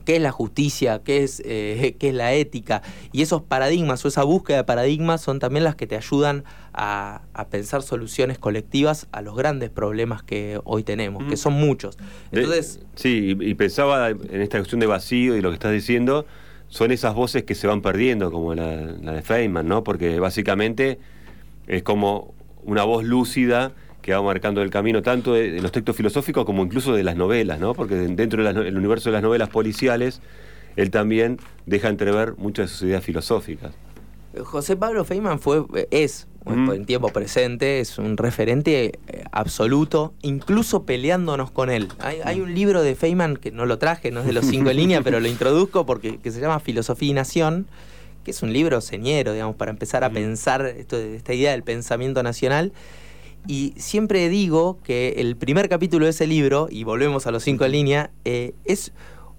qué 0.08 0.16
es 0.16 0.22
la 0.22 0.32
justicia, 0.32 1.02
qué 1.04 1.24
es, 1.24 1.42
eh, 1.44 1.98
qué 2.00 2.08
es 2.08 2.16
la 2.16 2.34
ética. 2.34 2.82
Y 3.12 3.24
esos 3.24 3.42
paradigmas 3.42 4.06
o 4.06 4.08
esa 4.08 4.24
búsqueda 4.24 4.56
de 4.56 4.64
paradigmas 4.64 5.20
son 5.20 5.40
también 5.40 5.66
las 5.66 5.76
que 5.76 5.86
te 5.86 5.98
ayudan 5.98 6.46
a, 6.74 7.24
pensar 7.52 7.82
soluciones 7.82 8.38
colectivas 8.40 9.08
a 9.12 9.22
los 9.22 9.36
grandes 9.36 9.70
problemas 9.70 10.24
que 10.24 10.62
hoy 10.64 10.84
tenemos, 10.84 11.26
que 11.26 11.34
mm. 11.34 11.38
son 11.38 11.54
muchos. 11.56 11.98
Entonces, 12.32 12.80
sí, 12.96 13.36
y 13.38 13.54
pensaba 13.56 14.10
en 14.10 14.42
esta 14.42 14.60
cuestión 14.60 14.80
de 14.80 14.88
vacío 14.88 15.36
y 15.36 15.42
lo 15.42 15.50
que 15.50 15.56
estás 15.56 15.74
diciendo 15.74 16.26
son 16.70 16.92
esas 16.92 17.14
voces 17.14 17.44
que 17.44 17.56
se 17.56 17.68
van 17.68 17.82
perdiendo, 17.82 18.32
como 18.32 18.54
la, 18.54 18.78
de 18.78 19.22
Feynman, 19.22 19.68
¿no? 19.68 19.84
Porque 19.84 20.20
básicamente 20.20 21.00
es 21.68 21.84
como 21.84 22.34
una 22.64 22.84
voz 22.84 23.04
lúcida 23.04 23.74
que 24.02 24.14
va 24.14 24.22
marcando 24.22 24.62
el 24.62 24.70
camino 24.70 25.02
tanto 25.02 25.34
de, 25.34 25.62
los 25.62 25.72
textos 25.72 25.96
filosóficos 25.96 26.46
como 26.46 26.64
incluso 26.64 26.94
de 26.94 27.04
las 27.04 27.16
novelas, 27.16 27.60
¿no? 27.60 27.74
Porque 27.74 27.96
dentro 27.96 28.44
del 28.44 28.78
universo 28.78 29.10
de 29.10 29.14
las 29.14 29.24
novelas 29.24 29.50
policiales, 29.50 30.22
él 30.76 30.92
también 30.92 31.38
deja 31.66 31.90
entrever 31.90 32.36
muchas 32.38 32.70
de 32.70 32.76
sus 32.76 32.88
ideas 32.88 33.04
filosóficas. 33.04 33.74
José 34.44 34.76
Pablo 34.76 35.06
Feynman 35.06 35.40
fue, 35.40 35.64
es 35.92 36.28
en 36.50 36.86
tiempo 36.86 37.10
presente, 37.10 37.80
es 37.80 37.98
un 37.98 38.18
referente 38.18 39.00
eh, 39.08 39.24
absoluto, 39.32 40.14
incluso 40.22 40.84
peleándonos 40.84 41.52
con 41.52 41.70
él. 41.70 41.90
Hay, 42.00 42.40
un 42.40 42.54
libro 42.54 42.82
de 42.82 42.96
Feynman 42.96 43.38
que 43.38 43.52
no 43.52 43.66
lo 43.66 43.78
traje, 43.78 44.12
no 44.12 44.22
es 44.22 44.26
de 44.26 44.34
los 44.34 44.46
cinco 44.46 44.70
en 44.70 44.78
línea, 44.78 45.02
pero 45.02 45.20
lo 45.20 45.28
introduzco 45.28 45.86
porque 45.86 46.18
que 46.20 46.32
se 46.32 46.40
llama 46.40 46.60
Filosofía 46.60 47.10
y 47.10 47.14
Nación, 47.14 47.68
que 48.24 48.32
es 48.32 48.42
un 48.42 48.54
libro 48.54 48.82
señero, 48.82 49.34
digamos, 49.34 49.56
para 49.56 49.72
empezar 49.72 50.04
a 50.04 50.10
pensar 50.10 50.66
esto, 50.66 50.98
esta 50.98 51.34
idea 51.34 51.52
del 51.52 51.64
pensamiento 51.64 52.24
nacional. 52.24 52.74
Y 53.46 53.74
siempre 53.78 54.28
digo 54.28 54.80
que 54.84 55.16
el 55.18 55.38
primer 55.38 55.70
capítulo 55.70 56.06
de 56.06 56.12
ese 56.12 56.28
libro, 56.28 56.68
y 56.70 56.84
volvemos 56.84 57.28
a 57.28 57.32
los 57.32 57.44
cinco 57.44 57.66
en 57.66 57.72
línea, 57.72 58.12
eh, 58.26 58.54
es 58.66 58.92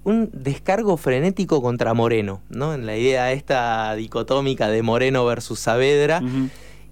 un 0.08 0.30
descargo 0.32 0.96
frenético 0.96 1.60
contra 1.60 1.94
Moreno, 1.94 2.40
¿no? 2.48 2.74
En 2.74 2.86
la 2.86 2.96
idea 2.96 3.32
esta 3.32 3.94
dicotómica 3.94 4.68
de 4.68 4.82
Moreno 4.82 5.24
versus 5.24 5.60
Saavedra. 5.60 6.22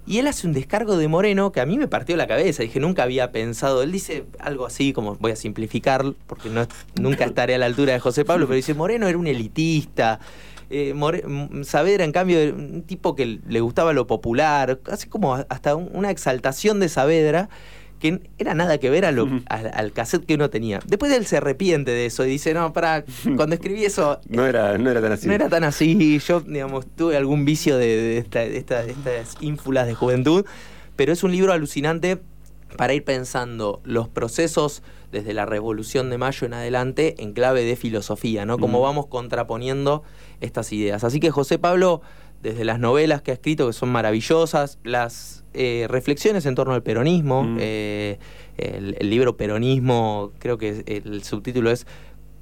Y 0.05 0.19
él 0.19 0.27
hace 0.27 0.47
un 0.47 0.53
descargo 0.53 0.95
de 0.95 1.07
Moreno 1.07 1.51
que 1.51 1.59
a 1.59 1.65
mí 1.65 1.77
me 1.77 1.87
partió 1.87 2.15
la 2.15 2.27
cabeza. 2.27 2.63
Dije, 2.63 2.79
nunca 2.79 3.03
había 3.03 3.31
pensado. 3.31 3.83
Él 3.83 3.91
dice 3.91 4.25
algo 4.39 4.65
así, 4.65 4.93
como 4.93 5.15
voy 5.15 5.31
a 5.31 5.35
simplificar, 5.35 6.05
porque 6.27 6.49
no, 6.49 6.65
nunca 6.95 7.25
estaré 7.25 7.55
a 7.55 7.57
la 7.57 7.65
altura 7.65 7.93
de 7.93 7.99
José 7.99 8.23
Pablo, 8.23 8.45
pero 8.45 8.55
dice, 8.55 8.73
Moreno 8.73 9.07
era 9.07 9.17
un 9.17 9.27
elitista, 9.27 10.19
Eh, 10.69 10.93
Saavedra, 11.63 12.03
en 12.03 12.11
cambio, 12.11 12.39
un 12.53 12.83
tipo 12.83 13.15
que 13.15 13.39
le 13.47 13.61
gustaba 13.61 13.93
lo 13.93 14.05
popular, 14.05 14.79
casi 14.83 15.07
como 15.07 15.33
hasta 15.35 15.75
una 15.75 16.11
exaltación 16.11 16.81
de 16.81 16.89
Saavedra 16.89 17.49
que 17.99 18.21
era 18.37 18.53
nada 18.53 18.77
que 18.77 18.89
ver 18.89 19.05
a 19.05 19.11
lo, 19.11 19.27
al, 19.47 19.91
cassette 19.91 20.25
que 20.25 20.35
uno 20.35 20.49
tenía. 20.49 20.79
Después 20.85 21.11
él 21.11 21.25
se 21.25 21.37
arrepiente 21.37 21.91
de 21.91 22.05
eso 22.05 22.25
y 22.25 22.29
dice, 22.29 22.53
no, 22.53 22.73
para, 22.73 23.03
cuando 23.35 23.55
escribí 23.55 23.85
eso... 23.85 24.19
no, 24.29 24.45
era, 24.45 24.77
no 24.77 24.89
era 24.89 25.01
tan 25.01 25.11
así. 25.11 25.27
No 25.27 25.33
era 25.33 25.49
tan 25.49 25.63
así. 25.63 26.19
Yo, 26.19 26.41
digamos, 26.41 26.85
tuve 26.95 27.17
algún 27.17 27.45
vicio 27.45 27.77
de, 27.77 28.19
estas 28.19 29.37
ínfulas 29.41 29.87
de 29.87 29.95
juventud, 29.95 30.45
pero 30.95 31.11
es 31.11 31.23
un 31.23 31.31
libro 31.31 31.53
alucinante 31.53 32.19
para 32.75 32.93
ir 32.93 33.03
pensando 33.03 33.81
los 33.83 34.07
procesos 34.07 34.83
desde 35.11 35.33
la 35.33 35.45
Revolución 35.45 36.09
de 36.09 36.17
Mayo 36.17 36.45
en 36.45 36.53
adelante 36.53 37.15
en 37.19 37.33
clave 37.33 37.63
de 37.63 37.75
filosofía, 37.75 38.45
¿no? 38.45 38.57
Cómo 38.57 38.81
vamos 38.81 39.07
contraponiendo 39.07 40.03
estas 40.41 40.71
ideas. 40.73 41.03
Así 41.03 41.19
que 41.19 41.31
José 41.31 41.59
Pablo, 41.59 42.01
desde 42.41 42.63
las 42.65 42.79
novelas 42.79 43.21
que 43.21 43.31
ha 43.31 43.33
escrito, 43.33 43.67
que 43.67 43.73
son 43.73 43.89
maravillosas, 43.89 44.79
las 44.83 45.43
eh, 45.53 45.87
reflexiones 45.89 46.45
en 46.45 46.55
torno 46.55 46.73
al 46.73 46.83
peronismo. 46.83 47.43
Mm. 47.43 47.57
Eh, 47.59 48.19
el, 48.57 49.09
libro 49.09 49.37
Peronismo, 49.37 50.31
creo 50.39 50.57
que 50.57 50.83
el 50.85 51.23
subtítulo 51.23 51.71
es 51.71 51.85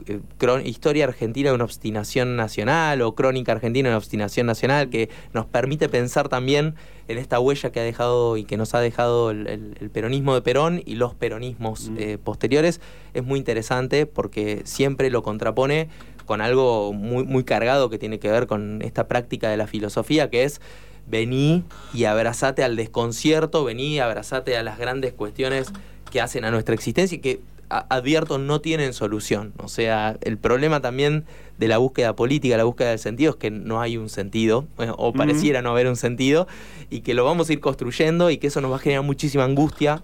eh, 0.07 0.19
Historia 0.65 1.05
Argentina 1.05 1.49
de 1.49 1.55
una 1.55 1.63
obstinación 1.63 2.35
nacional 2.35 3.01
o 3.01 3.15
Crónica 3.15 3.51
Argentina 3.51 3.89
de 3.89 3.93
una 3.93 3.97
obstinación 3.97 4.47
nacional, 4.47 4.89
que 4.89 5.09
nos 5.33 5.45
permite 5.45 5.89
pensar 5.89 6.29
también 6.29 6.75
en 7.07 7.17
esta 7.17 7.39
huella 7.39 7.71
que 7.71 7.79
ha 7.79 7.83
dejado 7.83 8.37
y 8.37 8.45
que 8.45 8.57
nos 8.57 8.73
ha 8.73 8.79
dejado 8.79 9.31
el, 9.31 9.89
peronismo 9.93 10.33
de 10.35 10.41
Perón 10.41 10.81
y 10.85 10.95
los 10.95 11.13
peronismos 11.15 11.89
mm. 11.89 12.17
posteriores. 12.23 12.81
Es 13.13 13.23
muy 13.23 13.39
interesante 13.39 14.05
porque 14.05 14.61
siempre 14.65 15.09
lo 15.09 15.23
contrapone 15.23 15.89
con 16.25 16.41
algo 16.41 16.93
muy, 16.93 17.23
muy 17.23 17.43
cargado 17.43 17.89
que 17.89 17.97
tiene 17.97 18.19
que 18.19 18.29
ver 18.29 18.47
con 18.47 18.81
esta 18.81 19.07
práctica 19.07 19.49
de 19.49 19.57
la 19.57 19.67
filosofía, 19.67 20.29
que 20.29 20.43
es 20.43 20.61
vení 21.07 21.63
y 21.93 22.05
abrazate 22.05 22.63
al 22.63 22.75
desconcierto, 22.75 23.63
vení 23.63 23.95
y 23.95 23.99
abrazate 23.99 24.57
a 24.57 24.63
las 24.63 24.77
grandes 24.77 25.13
cuestiones 25.13 25.71
que 26.11 26.21
hacen 26.21 26.45
a 26.45 26.51
nuestra 26.51 26.73
existencia 26.73 27.15
y 27.15 27.19
que 27.19 27.39
advierto 27.69 28.37
no 28.37 28.61
tienen 28.61 28.93
solución. 28.93 29.53
O 29.57 29.67
sea, 29.67 30.17
el 30.21 30.37
problema 30.37 30.81
también 30.81 31.25
de 31.57 31.67
la 31.67 31.77
búsqueda 31.77 32.15
política, 32.15 32.57
la 32.57 32.63
búsqueda 32.63 32.89
del 32.89 32.99
sentido, 32.99 33.31
es 33.31 33.37
que 33.37 33.51
no 33.51 33.81
hay 33.81 33.97
un 33.97 34.09
sentido, 34.09 34.67
eh, 34.77 34.91
o 34.95 35.13
pareciera 35.13 35.61
no 35.61 35.71
haber 35.71 35.87
un 35.87 35.95
sentido, 35.95 36.47
y 36.89 37.01
que 37.01 37.13
lo 37.13 37.25
vamos 37.25 37.49
a 37.49 37.53
ir 37.53 37.59
construyendo 37.59 38.29
y 38.29 38.37
que 38.37 38.47
eso 38.47 38.61
nos 38.61 38.71
va 38.71 38.75
a 38.75 38.79
generar 38.79 39.03
muchísima 39.03 39.43
angustia 39.43 40.03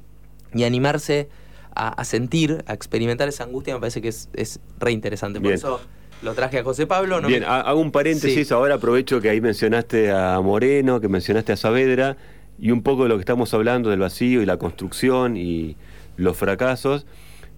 y 0.54 0.64
animarse 0.64 1.30
a, 1.74 2.04
sentir, 2.04 2.64
a 2.68 2.74
experimentar 2.74 3.30
esa 3.30 3.46
angustia, 3.46 3.74
me 3.74 3.80
parece 3.80 4.02
que 4.02 4.10
es, 4.10 4.28
es 4.34 4.60
re 4.78 4.92
interesante. 4.92 5.40
Por 5.40 5.54
eso 5.54 5.80
lo 6.22 6.34
traje 6.34 6.60
a 6.60 6.64
José 6.64 6.88
Pablo. 6.88 7.22
No 7.22 7.28
Bien, 7.28 7.44
hago 7.44 7.80
un 7.80 7.92
paréntesis, 7.92 8.52
ahora 8.52 8.76
aprovecho 8.76 9.22
que 9.22 9.30
ahí 9.30 9.42
mencionaste 9.42 10.12
a 10.12 10.40
Moreno, 10.42 11.02
que 11.02 11.08
mencionaste 11.08 11.52
a 11.54 11.58
Saavedra, 11.58 12.18
y 12.60 12.72
un 12.72 12.84
poco 12.84 13.04
de 13.04 13.10
lo 13.10 13.16
que 13.16 13.22
estamos 13.22 13.54
hablando 13.54 13.90
del 13.90 14.00
vacío 14.00 14.42
y 14.42 14.46
la 14.46 14.58
construcción 14.58 15.36
y 15.36 15.76
los 16.18 16.38
fracasos. 16.38 17.06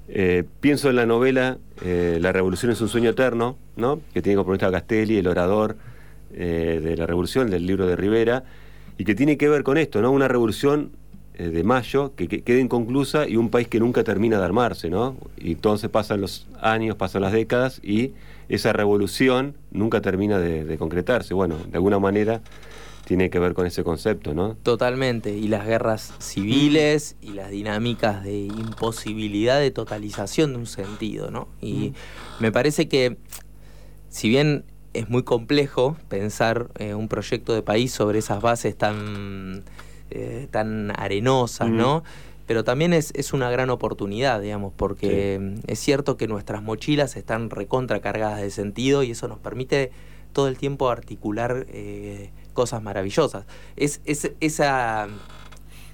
Eh, 0.09 0.43
pienso 0.59 0.89
en 0.89 0.97
la 0.97 1.05
novela 1.05 1.57
eh, 1.83 2.17
La 2.21 2.31
Revolución 2.31 2.71
es 2.71 2.81
un 2.81 2.89
sueño 2.89 3.11
eterno, 3.11 3.57
¿no? 3.75 4.01
que 4.13 4.21
tiene 4.21 4.35
como 4.35 4.47
protagonista 4.47 4.79
Castelli, 4.79 5.17
el 5.17 5.27
orador 5.27 5.77
eh, 6.33 6.79
de 6.83 6.97
la 6.97 7.05
Revolución, 7.05 7.49
del 7.49 7.65
libro 7.65 7.87
de 7.87 7.95
Rivera, 7.95 8.43
y 8.97 9.05
que 9.05 9.15
tiene 9.15 9.37
que 9.37 9.49
ver 9.49 9.63
con 9.63 9.77
esto, 9.77 10.01
¿no? 10.01 10.11
una 10.11 10.27
revolución 10.27 10.91
de 11.37 11.63
mayo 11.63 12.13
que, 12.15 12.27
quede 12.27 12.59
inconclusa 12.59 13.27
y 13.27 13.37
un 13.37 13.49
país 13.49 13.67
que 13.67 13.79
nunca 13.79 14.03
termina 14.03 14.37
de 14.37 14.45
armarse, 14.45 14.91
¿no? 14.91 15.17
Y 15.35 15.53
entonces 15.53 15.89
pasan 15.89 16.21
los 16.21 16.45
años, 16.61 16.95
pasan 16.95 17.23
las 17.23 17.31
décadas 17.31 17.81
y 17.83 18.13
esa 18.49 18.73
revolución 18.73 19.57
nunca 19.71 20.01
termina 20.01 20.39
de, 20.39 20.77
concretarse. 20.77 21.33
Bueno, 21.33 21.57
de 21.67 21.75
alguna 21.75 21.99
manera 21.99 22.41
tiene 23.05 23.29
que 23.29 23.39
ver 23.39 23.53
con 23.53 23.65
ese 23.65 23.83
concepto, 23.83 24.33
¿no? 24.33 24.55
Totalmente, 24.63 25.35
y 25.37 25.47
las 25.47 25.65
guerras 25.65 26.13
civiles 26.19 27.17
y 27.21 27.33
las 27.33 27.51
dinámicas 27.51 28.23
de 28.23 28.45
imposibilidad 28.45 29.59
de 29.59 29.71
totalización 29.71 30.53
de 30.53 30.59
un 30.59 30.67
sentido, 30.67 31.29
¿no? 31.29 31.47
Y 31.59 31.89
mm. 31.89 31.93
me 32.43 32.51
parece 32.51 32.87
que, 32.87 33.17
si 34.09 34.29
bien 34.29 34.63
es 34.93 35.09
muy 35.09 35.23
complejo 35.23 35.97
pensar 36.07 36.69
eh, 36.77 36.93
un 36.93 37.07
proyecto 37.07 37.53
de 37.53 37.61
país 37.61 37.91
sobre 37.91 38.19
esas 38.19 38.41
bases 38.41 38.77
tan, 38.77 39.63
eh, 40.11 40.47
tan 40.51 40.91
arenosas, 40.97 41.69
¿no? 41.69 42.03
Pero 42.45 42.63
también 42.63 42.93
es, 42.93 43.33
una 43.33 43.49
gran 43.49 43.69
oportunidad, 43.69 44.41
digamos, 44.41 44.73
porque 44.75 45.55
es 45.67 45.79
cierto 45.79 46.17
que 46.17 46.27
nuestras 46.27 46.61
mochilas 46.61 47.15
están 47.15 47.49
recontra 47.49 48.01
cargadas 48.01 48.41
de 48.41 48.51
sentido 48.51 49.03
y 49.03 49.11
eso 49.11 49.27
nos 49.27 49.39
permite 49.39 49.91
todo 50.33 50.47
el 50.47 50.57
tiempo 50.57 50.89
articular 50.89 51.65
eh, 51.69 52.31
cosas 52.53 52.81
maravillosas. 52.81 53.45
Es, 53.75 54.01
esa, 54.05 55.07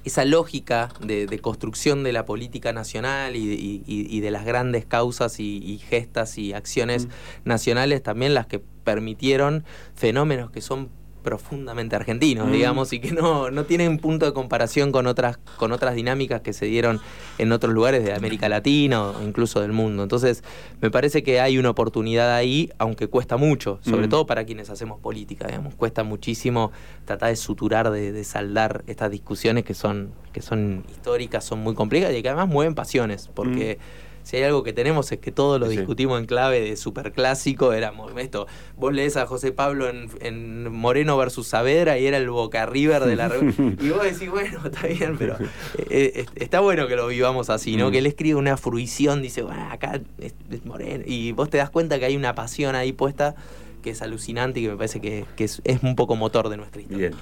esa 0.03 0.25
lógica 0.25 0.89
de, 1.01 1.39
construcción 1.39 2.03
de 2.03 2.13
la 2.13 2.25
política 2.25 2.73
nacional 2.73 3.35
y, 3.35 4.19
de 4.19 4.31
las 4.31 4.45
grandes 4.45 4.85
causas 4.85 5.39
y, 5.39 5.79
gestas 5.87 6.37
y 6.37 6.53
acciones 6.53 7.05
mm. 7.05 7.09
nacionales 7.45 8.01
también 8.01 8.33
las 8.33 8.47
que 8.47 8.59
permitieron 8.59 9.65
fenómenos 9.93 10.49
que 10.49 10.61
son 10.61 10.89
profundamente 11.29 11.95
argentinos, 11.95 12.47
mm. 12.47 12.51
digamos, 12.51 12.91
y 12.91 12.99
que 12.99 13.11
no, 13.11 13.51
no 13.51 13.63
tienen 13.65 13.99
punto 13.99 14.25
de 14.25 14.33
comparación 14.33 14.91
con 14.91 15.05
otras, 15.05 15.37
con 15.57 15.71
otras 15.71 15.93
dinámicas 15.93 16.41
que 16.41 16.53
se 16.53 16.65
dieron 16.65 16.99
en 17.37 17.51
otros 17.51 17.71
lugares 17.71 18.03
de 18.03 18.13
América 18.13 18.49
Latina 18.49 19.03
o 19.03 19.21
incluso 19.21 19.61
del 19.61 19.71
mundo. 19.71 20.01
Entonces, 20.01 20.43
me 20.81 20.89
parece 20.89 21.21
que 21.21 21.39
hay 21.39 21.59
una 21.59 21.69
oportunidad 21.69 22.33
ahí, 22.33 22.71
aunque 22.79 23.09
cuesta 23.09 23.37
mucho, 23.37 23.79
sobre 23.83 24.07
mm. 24.07 24.09
todo 24.09 24.25
para 24.25 24.43
quienes 24.43 24.71
hacemos 24.71 24.99
política, 24.99 25.45
digamos, 25.45 25.75
cuesta 25.75 26.03
muchísimo 26.03 26.71
tratar 27.05 27.29
de 27.29 27.35
suturar, 27.35 27.91
de, 27.91 28.23
saldar 28.23 28.83
estas 28.87 29.11
discusiones 29.11 29.65
que 29.65 29.75
son, 29.75 30.09
que 30.33 30.41
son 30.41 30.83
históricas, 30.89 31.45
son 31.45 31.59
muy 31.59 31.75
complejas 31.75 32.11
y 32.15 32.23
que 32.23 32.29
además 32.29 32.47
mueven 32.47 32.73
pasiones, 32.73 33.29
porque... 33.35 33.77
Mm 33.79 34.08
si 34.29 34.37
hay 34.37 34.43
algo 34.43 34.61
que 34.61 34.73
tenemos 34.73 35.11
es 35.11 35.17
que 35.17 35.31
todo 35.31 35.57
lo 35.57 35.67
discutimos 35.67 36.19
en 36.19 36.27
clave 36.27 36.61
de 36.61 36.77
superclásico, 36.77 37.73
éramos 37.73 38.11
esto, 38.17 38.45
vos 38.77 38.93
lees 38.93 39.17
a 39.17 39.25
José 39.25 39.51
Pablo 39.51 39.89
en, 39.89 40.71
Moreno 40.71 41.17
versus 41.17 41.47
Saavedra 41.47 41.97
y 41.97 42.05
era 42.05 42.17
el 42.17 42.29
Boca 42.29 42.67
River 42.67 43.05
de 43.05 43.15
la 43.15 43.31
y 43.81 43.89
vos 43.89 44.03
decís, 44.03 44.29
bueno, 44.29 44.59
está 44.63 44.85
bien, 44.85 45.17
pero 45.17 45.35
eh, 45.89 46.11
eh, 46.13 46.25
está 46.35 46.59
bueno 46.59 46.87
que 46.87 46.95
lo 46.95 47.07
vivamos 47.07 47.49
así, 47.49 47.75
¿no? 47.75 47.89
Mm. 47.89 47.91
Que 47.91 47.97
él 47.97 48.05
escribe 48.05 48.37
una 48.37 48.55
fruición, 48.55 49.23
dice, 49.23 49.41
bueno, 49.41 49.67
acá 49.71 49.99
es, 50.19 50.35
Moreno, 50.63 51.03
y 51.07 51.31
vos 51.31 51.49
te 51.49 51.57
das 51.57 51.71
cuenta 51.71 51.97
que 51.97 52.05
hay 52.05 52.15
una 52.15 52.35
pasión 52.35 52.75
ahí 52.75 52.93
puesta 52.93 53.33
que 53.81 53.89
es 53.91 54.01
alucinante 54.03 54.59
y 54.59 54.63
que 54.63 54.69
me 54.69 54.75
parece 54.75 55.01
que, 55.01 55.25
es, 55.37 55.59
es, 55.63 55.81
un 55.81 55.95
poco 55.95 56.15
motor 56.15 56.49
de 56.49 56.57
nuestra 56.57 56.83
historia. 56.83 57.09
Bien. 57.09 57.19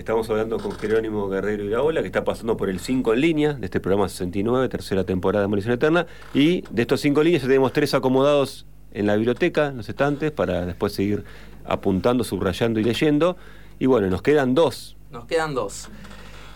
Estamos 0.00 0.30
hablando 0.30 0.56
con 0.56 0.72
Jerónimo 0.72 1.28
Guerrero 1.28 1.62
Iraola, 1.62 2.00
que 2.00 2.06
está 2.06 2.24
pasando 2.24 2.56
por 2.56 2.70
el 2.70 2.80
5 2.80 3.12
en 3.12 3.20
línea 3.20 3.52
de 3.52 3.66
este 3.66 3.80
programa 3.80 4.08
69, 4.08 4.66
tercera 4.70 5.04
temporada 5.04 5.42
de 5.42 5.44
Demolición 5.44 5.74
Eterna. 5.74 6.06
Y 6.32 6.62
de 6.70 6.82
estos 6.82 7.02
5 7.02 7.22
líneas 7.22 7.42
tenemos 7.42 7.70
tres 7.74 7.92
acomodados 7.92 8.64
en 8.92 9.06
la 9.06 9.14
biblioteca, 9.16 9.66
en 9.66 9.76
los 9.76 9.90
estantes, 9.90 10.32
para 10.32 10.64
después 10.64 10.94
seguir 10.94 11.22
apuntando, 11.66 12.24
subrayando 12.24 12.80
y 12.80 12.84
leyendo. 12.84 13.36
Y 13.78 13.84
bueno, 13.84 14.08
nos 14.08 14.22
quedan 14.22 14.54
dos. 14.54 14.96
Nos 15.10 15.26
quedan 15.26 15.52
dos. 15.52 15.90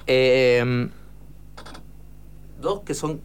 Em, 0.06 0.88
dos 2.62 2.80
que 2.80 2.94
son, 2.94 3.20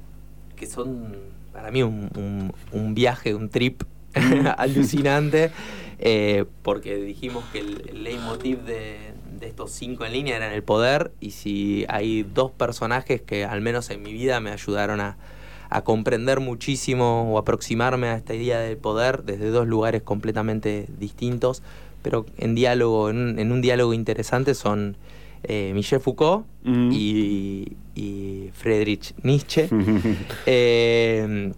que 0.57 0.67
son 0.67 1.15
para 1.53 1.71
mí 1.71 1.81
un, 1.81 2.51
viaje, 2.93 3.33
un 3.33 3.47
trip 3.47 3.83
alucinante, 4.57 5.51
eh, 5.97 6.43
porque 6.61 6.97
dijimos 6.97 7.45
que 7.53 7.59
el 7.59 8.03
leitmotiv 8.03 8.63
de, 8.63 9.13
de 9.39 9.47
estos 9.47 9.71
cinco 9.71 10.05
en 10.05 10.13
línea 10.13 10.35
eran 10.35 10.51
el 10.51 10.63
poder 10.63 11.11
y 11.19 11.31
si 11.31 11.85
hay 11.89 12.23
dos 12.23 12.51
personajes 12.51 13.21
que 13.21 13.45
al 13.45 13.61
menos 13.61 13.89
en 13.89 14.01
mi 14.01 14.13
vida 14.13 14.39
me 14.39 14.51
ayudaron 14.51 15.01
a, 15.01 15.17
comprender 15.83 16.39
muchísimo 16.39 17.31
o 17.31 17.37
aproximarme 17.37 18.07
a 18.07 18.15
esta 18.15 18.33
idea 18.33 18.57
del 18.57 18.75
poder 18.77 19.21
desde 19.21 19.51
dos 19.51 19.67
lugares 19.67 20.01
completamente 20.01 20.87
distintos, 20.97 21.61
pero 22.01 22.25
en 22.39 22.55
diálogo, 22.55 23.11
en, 23.11 23.51
un 23.51 23.61
diálogo 23.61 23.93
interesante 23.93 24.55
son 24.55 24.97
eh, 25.43 25.71
Michel 25.75 25.99
Foucault 25.99 26.47
mm. 26.63 26.89
y, 26.91 28.49
Friedrich 28.53 29.13
Nietzsche. 29.21 29.69
Eh, 30.47 31.53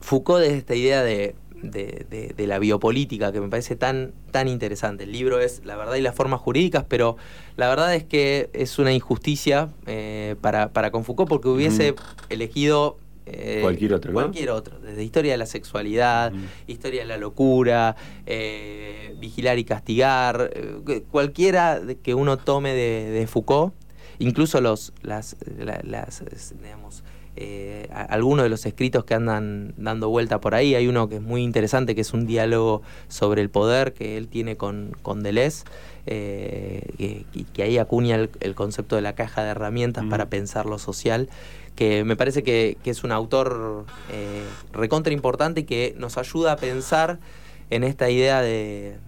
Foucault 0.00 0.40
desde 0.40 0.58
esta 0.58 0.76
idea 0.76 1.02
de 1.02 1.34
de, 1.62 2.34
de, 2.36 2.46
la 2.46 2.58
biopolítica 2.58 3.32
que 3.32 3.40
me 3.40 3.48
parece 3.48 3.76
tan, 3.76 4.12
tan 4.30 4.48
interesante. 4.48 5.04
El 5.04 5.12
libro 5.12 5.40
es 5.40 5.62
La 5.64 5.76
verdad 5.76 5.94
y 5.94 6.00
las 6.00 6.14
formas 6.14 6.40
jurídicas, 6.40 6.84
pero 6.88 7.16
la 7.56 7.68
verdad 7.68 7.94
es 7.94 8.04
que 8.04 8.50
es 8.52 8.78
una 8.78 8.92
injusticia 8.92 9.68
eh, 9.86 10.36
para, 10.40 10.72
para 10.72 10.90
con 10.90 11.04
Foucault 11.04 11.28
porque 11.28 11.48
hubiese 11.48 11.94
elegido 12.28 12.98
eh, 13.26 13.58
cualquier 13.60 13.92
otro, 13.92 14.12
Cualquier 14.12 14.50
otro, 14.50 14.78
desde 14.78 15.04
historia 15.04 15.32
de 15.32 15.38
la 15.38 15.46
sexualidad, 15.46 16.32
historia 16.66 17.02
de 17.02 17.08
la 17.08 17.18
locura, 17.18 17.94
eh, 18.24 19.14
vigilar 19.18 19.58
y 19.58 19.64
castigar, 19.64 20.50
cualquiera 21.10 21.82
que 22.02 22.14
uno 22.14 22.38
tome 22.38 22.72
de, 22.72 23.26
Foucault, 23.26 23.74
incluso 24.18 24.62
los, 24.62 24.94
las, 25.02 25.36
las 25.82 26.24
digamos, 26.62 27.04
eh, 27.40 27.88
algunos 27.92 28.42
de 28.42 28.48
los 28.48 28.66
escritos 28.66 29.04
que 29.04 29.14
andan 29.14 29.72
dando 29.76 30.08
vuelta 30.08 30.40
por 30.40 30.56
ahí. 30.56 30.74
Hay 30.74 30.88
uno 30.88 31.08
que 31.08 31.16
es 31.16 31.22
muy 31.22 31.44
interesante, 31.44 31.94
que 31.94 32.00
es 32.00 32.12
un 32.12 32.26
diálogo 32.26 32.82
sobre 33.06 33.42
el 33.42 33.48
poder 33.48 33.92
que 33.92 34.16
él 34.16 34.26
tiene 34.26 34.56
con, 34.56 34.96
con 35.02 35.22
Deleuze, 35.22 35.64
eh, 36.06 37.24
que 37.54 37.62
ahí 37.62 37.78
acuña 37.78 38.16
el, 38.16 38.54
concepto 38.56 38.96
de 38.96 39.02
la 39.02 39.14
caja 39.14 39.44
de 39.44 39.50
herramientas 39.50 40.04
para 40.10 40.28
pensar 40.28 40.66
lo 40.66 40.80
social, 40.80 41.28
que 41.76 42.02
me 42.02 42.16
parece 42.16 42.42
que, 42.42 42.76
es 42.84 43.04
un 43.04 43.12
autor 43.12 43.86
eh, 44.10 44.42
recontra 44.72 45.12
importante 45.12 45.60
y 45.60 45.64
que 45.64 45.94
nos 45.96 46.18
ayuda 46.18 46.52
a 46.52 46.56
pensar 46.56 47.20
en 47.70 47.84
esta 47.84 48.10
idea 48.10 48.42
de, 48.42 48.98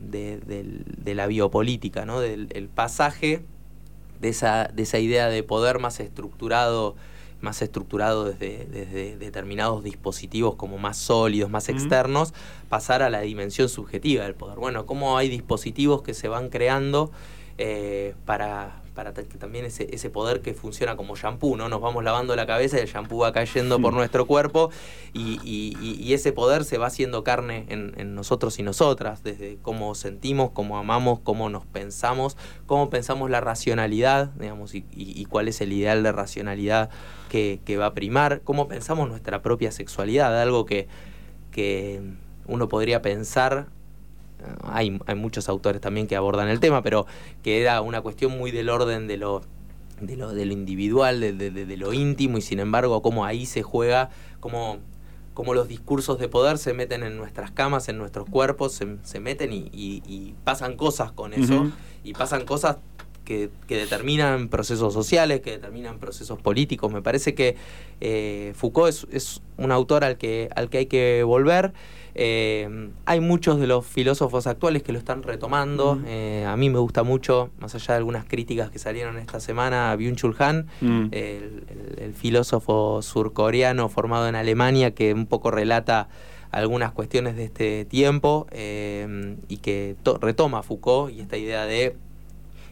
la 1.05 1.27
biopolítica, 1.27 2.05
¿no? 2.05 2.21
del 2.21 2.71
pasaje 2.73 3.43
de 4.21 4.29
esa, 4.29 4.71
de 4.73 4.85
esa 4.85 5.01
idea 5.01 5.29
de 5.29 5.43
poder 5.43 5.81
más 5.81 5.99
estructurado 5.99 6.95
más 7.41 7.63
estructurado 7.63 8.25
desde, 8.25 8.67
desde 8.67 9.17
determinados 9.17 9.83
dispositivos 9.83 10.57
como 10.57 10.79
más 10.79 10.97
sólidos, 10.97 11.51
más 11.51 11.69
externos, 11.69 12.35
pasar 12.69 13.03
a 13.03 13.11
la 13.11 13.21
dimensión 13.21 13.69
subjetiva 13.69 14.25
del 14.25 14.35
poder. 14.35 14.59
Bueno, 14.59 14.87
cómo 14.87 15.17
hay 15.17 15.29
dispositivos 15.29 16.03
que 16.03 16.15
se 16.15 16.29
van 16.29 16.49
creando 16.49 17.11
eh, 17.59 18.15
para, 18.25 18.83
para 19.01 19.15
que 19.15 19.39
también 19.39 19.65
ese, 19.65 19.89
ese 19.95 20.11
poder 20.11 20.43
que 20.43 20.53
funciona 20.53 20.95
como 20.95 21.17
shampoo, 21.17 21.57
¿no? 21.57 21.71
Nos 21.71 21.81
vamos 21.81 22.05
lavando 22.05 22.37
la 22.37 22.47
cabeza 22.47 22.77
y 22.77 22.81
el 22.81 22.87
shampoo 22.87 23.21
va 23.21 23.33
cayendo 23.33 23.81
por 23.81 23.95
nuestro 23.95 24.27
cuerpo 24.27 24.71
y, 25.15 25.41
y, 25.43 26.13
ese 26.13 26.33
poder 26.33 26.65
se 26.65 26.77
va 26.77 26.89
haciendo 26.89 27.25
carne 27.25 27.65
en, 27.71 27.95
en, 27.97 28.15
nosotros 28.15 28.59
y 28.59 28.63
nosotras, 28.63 29.23
desde 29.23 29.57
cómo 29.63 29.95
sentimos, 29.95 30.51
cómo 30.51 30.77
amamos, 30.77 31.21
cómo 31.21 31.49
nos 31.49 31.65
pensamos, 31.65 32.37
cómo 32.67 32.91
pensamos 32.91 33.31
la 33.31 33.41
racionalidad, 33.41 34.33
digamos, 34.35 34.75
y, 34.75 35.25
cuál 35.31 35.49
es 35.49 35.63
el 35.63 35.73
ideal 35.73 36.03
de 36.03 36.13
racionalidad 36.13 36.91
que, 37.31 37.61
que, 37.65 37.79
va 37.79 37.87
a 37.87 37.95
primar, 37.95 38.43
cómo 38.45 38.69
pensamos 38.69 39.09
nuestra 39.09 39.41
propia 39.41 39.73
sexualidad, 39.73 40.39
algo 40.39 40.67
que, 40.67 40.89
que 41.53 42.03
uno 42.47 42.69
podría 42.69 43.01
pensar 43.01 43.69
hay, 44.63 44.99
muchos 45.17 45.49
autores 45.49 45.81
también 45.81 46.07
que 46.07 46.17
abordan 46.17 46.49
el 46.49 46.61
tema, 46.61 46.83
pero 46.83 47.07
que 47.43 47.61
era 47.61 47.81
una 47.81 48.01
cuestión 48.01 48.37
muy 48.37 48.51
del 48.51 48.69
orden 48.69 49.07
de 49.07 49.17
lo, 49.17 49.43
de 50.01 50.17
lo, 50.17 50.33
de 50.33 50.47
lo 50.47 50.53
individual, 50.53 51.21
de, 51.21 51.77
lo 51.77 51.93
íntimo, 51.93 52.39
y 52.39 52.43
sin 52.43 52.61
embargo, 52.61 53.03
cómo 53.03 53.25
ahí 53.25 53.47
se 53.47 53.63
juega, 53.63 54.11
cómo, 54.41 54.79
cómo 55.35 55.55
los 55.55 55.69
discursos 55.69 56.19
de 56.19 56.29
poder 56.29 56.59
se 56.59 56.75
meten 56.75 57.03
en 57.03 57.17
nuestras 57.17 57.51
camas, 57.51 57.89
en 57.89 57.99
nuestros 57.99 58.29
cuerpos, 58.29 58.81
se, 59.03 59.21
meten 59.21 59.51
y, 59.53 60.35
pasan 60.45 60.77
cosas 60.77 61.13
con 61.13 61.33
eso, 61.35 61.71
y 62.03 62.13
pasan 62.15 62.45
cosas 62.45 62.79
que, 63.31 63.51
determinan 63.69 64.49
procesos 64.49 64.93
sociales, 64.93 65.41
que 65.41 65.53
determinan 65.53 65.99
procesos 65.99 66.41
políticos. 66.41 66.93
Me 66.93 67.03
parece 67.03 67.35
que 67.35 67.57
eh, 68.01 68.53
Foucault 68.57 68.89
es, 68.89 69.07
es, 69.13 69.43
un 69.57 69.71
autor 69.71 70.05
al 70.05 70.17
que, 70.17 70.49
al 70.57 70.69
que 70.69 70.79
hay 70.79 70.87
que 70.87 71.23
volver. 71.23 71.73
Eh, 72.17 72.91
hay 73.05 73.21
muchos 73.21 73.61
de 73.61 73.69
los 73.69 73.87
filósofos 73.87 74.49
actuales 74.49 74.83
que 74.83 74.93
lo 74.93 74.99
están 74.99 75.23
retomando. 75.23 76.01
Eh, 76.07 76.45
a 76.47 76.57
mí 76.57 76.71
me 76.71 76.79
gusta 76.79 77.05
mucho, 77.05 77.51
más 77.61 77.75
allá 77.75 77.95
de 77.95 77.99
algunas 77.99 78.25
críticas 78.25 78.71
que 78.71 78.81
salieron 78.81 79.17
esta 79.19 79.39
semana, 79.39 79.95
Byung-Chul 79.97 80.35
Han, 80.41 80.67
el, 81.13 82.15
filósofo 82.15 83.03
surcoreano 83.03 83.89
formado 83.89 84.29
en 84.29 84.35
Alemania 84.35 84.93
que 84.93 85.15
un 85.15 85.27
poco 85.27 85.53
relata 85.53 86.09
algunas 86.51 86.91
cuestiones 86.91 87.37
de 87.37 87.45
este 87.45 87.85
tiempo 87.85 88.49
eh, 88.51 89.37
y 89.49 89.59
que 89.59 89.95
retoma 90.21 90.65
Foucault 90.65 91.15
y 91.15 91.21
esta 91.21 91.37
idea 91.37 91.65
de 91.67 91.97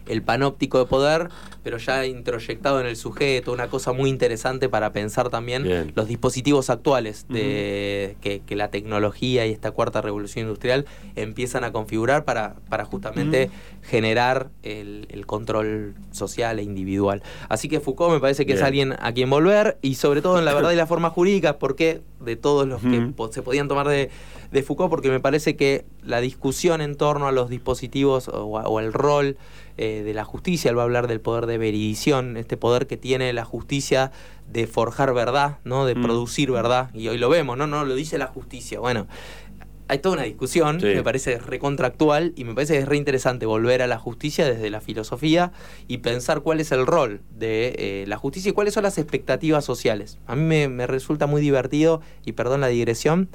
el 0.07 0.21
panóptico 0.21 0.79
de 0.79 0.85
poder, 0.85 1.29
pero 1.63 1.77
ya 1.77 2.05
introyectado 2.05 2.79
en 2.79 2.87
el 2.87 2.95
sujeto, 2.95 3.51
una 3.51 3.67
cosa 3.67 3.93
muy 3.93 4.09
interesante 4.09 4.69
para 4.69 4.91
pensar 4.91 5.29
también 5.29 5.93
los 5.95 6.07
dispositivos 6.07 6.69
actuales 6.69 7.25
de, 7.29 8.15
que, 8.21 8.55
la 8.55 8.69
tecnología 8.69 9.45
y 9.45 9.51
esta 9.51 9.71
cuarta 9.71 10.01
revolución 10.01 10.45
industrial 10.45 10.85
empiezan 11.15 11.63
a 11.63 11.71
configurar 11.71 12.25
para, 12.25 12.55
para 12.69 12.85
justamente 12.85 13.49
generar 13.83 14.49
el, 14.63 15.07
control 15.25 15.93
social 16.11 16.59
e 16.59 16.63
individual. 16.63 17.21
Así 17.49 17.69
que 17.69 17.79
Foucault 17.79 18.13
me 18.13 18.19
parece 18.19 18.45
que 18.45 18.53
es 18.53 18.61
alguien 18.61 18.95
a 18.99 19.11
quien 19.13 19.29
volver 19.29 19.77
y 19.81 19.95
sobre 19.95 20.21
todo 20.21 20.39
en 20.39 20.45
la 20.45 20.53
verdad 20.53 20.71
y 20.71 20.75
la 20.75 20.87
forma 20.87 21.09
jurídica, 21.09 21.59
porque 21.59 22.01
de 22.19 22.35
todos 22.35 22.67
los 22.67 22.81
que 22.81 23.11
se 23.31 23.41
podían 23.41 23.67
tomar 23.67 23.87
de, 23.87 24.09
Foucault, 24.63 24.89
porque 24.89 25.09
me 25.09 25.19
parece 25.19 25.55
que 25.55 25.85
la 26.03 26.21
discusión 26.21 26.81
en 26.81 26.95
torno 26.95 27.27
a 27.27 27.31
los 27.31 27.49
dispositivos 27.49 28.27
o, 28.27 28.45
o 28.45 28.79
el 28.79 28.93
rol 28.93 29.37
eh, 29.81 30.03
de 30.03 30.13
la 30.13 30.25
justicia, 30.25 30.69
él 30.69 30.77
va 30.77 30.81
a 30.81 30.83
hablar 30.83 31.07
del 31.07 31.21
poder 31.21 31.45
de 31.45 31.57
veridición, 31.57 32.35
este 32.35 32.57
poder 32.57 32.85
que 32.85 32.97
tiene 32.97 33.31
la 33.31 33.45
justicia 33.45 34.11
de 34.51 34.67
forjar 34.67 35.13
verdad, 35.13 35.59
¿no? 35.63 35.85
de 35.85 35.95
mm. 35.95 36.01
producir 36.01 36.51
verdad, 36.51 36.89
y 36.93 37.07
hoy 37.07 37.17
lo 37.17 37.29
vemos, 37.29 37.57
no, 37.57 37.65
no, 37.65 37.85
lo 37.85 37.95
dice 37.95 38.17
la 38.17 38.27
justicia. 38.27 38.81
Bueno, 38.81 39.07
hay 39.89 39.97
toda 39.97 40.13
una 40.13 40.23
discusión, 40.23 40.77
me 40.81 41.01
parece 41.01 41.39
recontractual 41.39 42.33
y 42.35 42.43
me 42.43 42.53
parece 42.53 42.73
que 42.73 42.79
es 42.81 42.87
re 42.87 42.95
interesante 42.95 43.47
volver 43.47 43.81
a 43.81 43.87
la 43.87 43.97
justicia 43.97 44.45
desde 44.45 44.69
la 44.69 44.81
filosofía 44.81 45.51
y 45.87 45.97
pensar 45.97 46.41
cuál 46.41 46.59
es 46.59 46.71
el 46.71 46.85
rol 46.85 47.21
de 47.35 47.75
eh, 47.75 48.05
la 48.07 48.15
justicia 48.17 48.49
y 48.49 48.51
cuáles 48.53 48.75
son 48.75 48.83
las 48.83 48.99
expectativas 48.99 49.65
sociales. 49.65 50.19
A 50.27 50.35
mí 50.35 50.43
me, 50.43 50.67
me 50.67 50.85
resulta 50.85 51.25
muy 51.25 51.41
divertido, 51.41 52.01
y 52.23 52.33
perdón 52.33 52.61
la 52.61 52.67
digresión, 52.67 53.29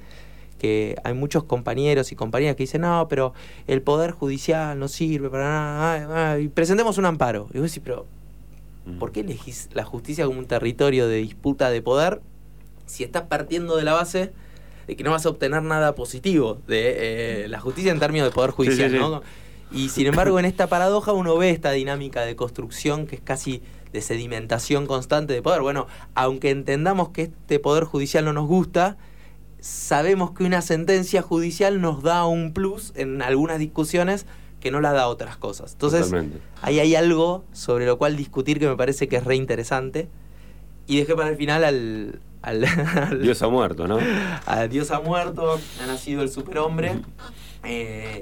que 0.60 0.94
hay 1.02 1.12
muchos 1.12 1.42
compañeros 1.42 2.12
y 2.12 2.14
compañeras 2.14 2.54
que 2.54 2.62
dicen, 2.62 2.82
no, 2.82 3.08
pero 3.08 3.34
el 3.66 3.82
poder 3.82 4.12
judicial 4.12 4.78
no 4.78 4.86
sirve 4.86 5.30
para 5.30 5.48
nada, 5.48 6.38
y 6.38 6.46
presentemos 6.46 6.98
un 6.98 7.06
amparo. 7.06 7.48
Y 7.52 7.58
vos 7.58 7.68
decís, 7.72 7.82
pero. 7.84 8.06
¿por 8.98 9.12
qué 9.12 9.20
elegís 9.20 9.70
la 9.72 9.82
justicia 9.82 10.26
como 10.26 10.38
un 10.38 10.46
territorio 10.46 11.08
de 11.08 11.16
disputa 11.16 11.70
de 11.70 11.80
poder 11.80 12.20
si 12.84 13.02
estás 13.02 13.22
partiendo 13.22 13.78
de 13.78 13.84
la 13.84 13.94
base 13.94 14.34
de 14.86 14.96
que 14.96 15.04
no 15.04 15.10
vas 15.10 15.26
a 15.26 15.28
obtener 15.28 15.62
nada 15.62 15.94
positivo 15.94 16.58
de 16.66 17.44
eh, 17.44 17.48
la 17.48 17.60
justicia 17.60 17.92
en 17.92 18.00
términos 18.00 18.28
de 18.28 18.34
poder 18.34 18.50
judicial, 18.50 19.22
Y 19.72 19.88
sin 19.88 20.06
embargo, 20.06 20.38
en 20.38 20.44
esta 20.44 20.66
paradoja 20.68 21.12
uno 21.12 21.36
ve 21.36 21.50
esta 21.50 21.72
dinámica 21.72 22.22
de 22.22 22.36
construcción 22.36 23.06
que 23.06 23.16
es 23.16 23.22
casi 23.22 23.62
de 23.92 24.00
sedimentación 24.00 24.86
constante 24.86 25.32
de 25.32 25.42
poder. 25.42 25.62
Bueno, 25.62 25.86
aunque 26.14 26.50
entendamos 26.50 27.10
que 27.10 27.22
este 27.22 27.58
poder 27.58 27.84
judicial 27.84 28.24
no 28.24 28.32
nos 28.32 28.46
gusta, 28.46 28.96
sabemos 29.60 30.32
que 30.32 30.44
una 30.44 30.60
sentencia 30.62 31.22
judicial 31.22 31.80
nos 31.80 32.02
da 32.02 32.26
un 32.26 32.52
plus 32.52 32.92
en 32.96 33.22
algunas 33.22 33.58
discusiones 33.58 34.26
que 34.60 34.70
no 34.70 34.80
la 34.80 34.92
da 34.92 35.08
otras 35.08 35.36
cosas. 35.36 35.72
Entonces, 35.72 36.12
ahí 36.60 36.80
hay 36.80 36.94
algo 36.94 37.44
sobre 37.52 37.86
lo 37.86 37.98
cual 37.98 38.16
discutir 38.16 38.58
que 38.58 38.66
me 38.66 38.76
parece 38.76 39.08
que 39.08 39.16
es 39.16 39.24
re 39.24 39.36
interesante. 39.36 40.08
Y 40.86 40.98
dejé 40.98 41.14
para 41.14 41.30
el 41.30 41.36
final 41.36 41.64
al, 41.64 42.20
Dios 43.22 43.42
ha 43.42 43.48
muerto, 43.48 43.88
¿no? 43.88 43.98
A 44.46 44.66
Dios 44.66 44.90
ha 44.90 45.00
muerto, 45.00 45.58
ha 45.82 45.86
nacido 45.86 46.22
el 46.22 46.28
superhombre. 46.28 47.00
Eh, 47.64 48.20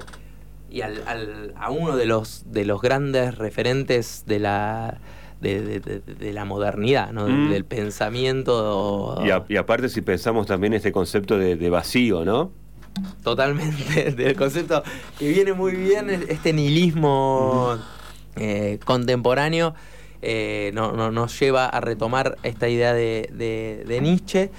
y 0.69 0.81
al, 0.81 1.53
a 1.57 1.69
uno 1.69 1.95
de 1.95 2.05
los, 2.05 2.45
de 2.51 2.65
los 2.65 2.81
grandes 2.81 3.37
referentes 3.37 4.23
de 4.25 4.39
la 4.39 4.97
de, 5.43 6.31
la 6.33 6.45
modernidad, 6.45 7.11
¿no? 7.11 7.27
Mm. 7.27 7.49
del 7.49 7.65
pensamiento. 7.65 9.21
Y, 9.49 9.55
aparte 9.55 9.89
si 9.89 10.01
pensamos 10.01 10.47
también 10.47 10.73
este 10.73 10.91
concepto 10.91 11.37
de, 11.37 11.69
vacío, 11.69 12.25
¿no? 12.25 12.51
Totalmente, 13.23 14.11
del 14.17 14.35
concepto 14.35 14.83
que 15.19 15.29
viene 15.29 15.53
muy 15.53 15.73
bien, 15.73 16.09
este 16.09 16.53
nihilismo 16.53 17.77
eh, 18.35 18.79
contemporáneo 18.85 19.75
eh, 20.23 20.71
no, 20.73 21.11
nos 21.11 21.39
lleva 21.39 21.67
a 21.67 21.81
retomar 21.81 22.37
esta 22.43 22.69
idea 22.69 22.93
de, 22.93 23.99
Nietzsche. 24.01 24.49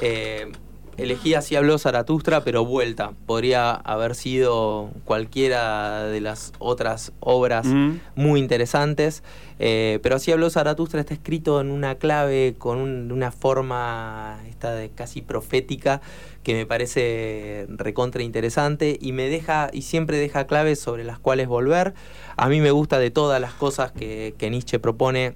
Eh, 0.00 0.52
elegí 0.96 1.34
así 1.34 1.56
habló 1.56 1.78
Zaratustra, 1.78 2.42
pero 2.44 2.64
vuelta. 2.64 3.12
Podría 3.26 3.72
haber 3.72 4.14
sido 4.14 4.90
cualquiera 5.04 6.04
de 6.04 6.20
las 6.20 6.52
otras 6.58 7.12
obras 7.20 7.66
mm. 7.66 7.96
muy 8.14 8.40
interesantes. 8.40 9.22
Eh, 9.58 10.00
pero 10.02 10.16
así 10.16 10.32
habló 10.32 10.50
Zaratustra, 10.50 11.00
está 11.00 11.14
escrito 11.14 11.60
en 11.60 11.70
una 11.70 11.94
clave, 11.94 12.54
con 12.58 13.12
una 13.12 13.30
forma 13.30 14.40
esta 14.48 14.74
de 14.74 14.90
casi 14.90 15.22
profética, 15.22 16.00
que 16.42 16.54
me 16.54 16.66
parece 16.66 17.66
recontra 17.68 18.22
interesante 18.22 18.98
y 19.00 19.12
me 19.12 19.28
deja, 19.28 19.70
y 19.72 19.82
siempre 19.82 20.18
deja 20.18 20.46
claves 20.46 20.80
sobre 20.80 21.04
las 21.04 21.18
cuales 21.18 21.46
volver. 21.46 21.94
A 22.36 22.48
mí 22.48 22.60
me 22.60 22.72
gusta 22.72 22.98
de 22.98 23.10
todas 23.10 23.40
las 23.40 23.54
cosas 23.54 23.92
que, 23.92 24.34
que 24.38 24.50
Nietzsche 24.50 24.78
propone 24.78 25.34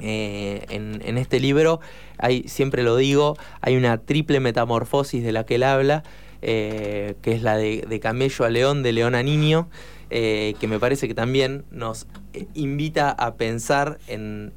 eh, 0.00 0.64
en, 0.70 1.18
este 1.18 1.40
libro, 1.40 1.80
hay, 2.18 2.44
siempre 2.48 2.82
lo 2.82 2.96
digo, 2.96 3.36
hay 3.60 3.76
una 3.76 3.98
triple 3.98 4.40
metamorfosis 4.40 5.24
de 5.24 5.32
la 5.32 5.44
que 5.44 5.56
él 5.56 5.64
habla, 5.64 6.04
eh, 6.42 7.16
que 7.22 7.32
es 7.32 7.42
la 7.42 7.56
de, 7.56 8.00
camello 8.00 8.44
a 8.44 8.50
león, 8.50 8.82
de 8.82 8.92
león 8.92 9.14
a 9.14 9.22
niño, 9.22 9.68
eh, 10.10 10.54
que 10.60 10.68
me 10.68 10.78
parece 10.78 11.08
que 11.08 11.14
también 11.14 11.64
nos 11.70 12.06
invita 12.54 13.10
a 13.10 13.34
pensar 13.34 13.98
en, 14.06 14.52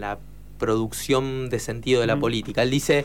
la 0.00 0.18
producción 0.58 1.48
de 1.50 1.58
sentido 1.58 2.00
de 2.00 2.06
la 2.06 2.18
política. 2.18 2.62
Él 2.62 2.70
dice, 2.70 3.04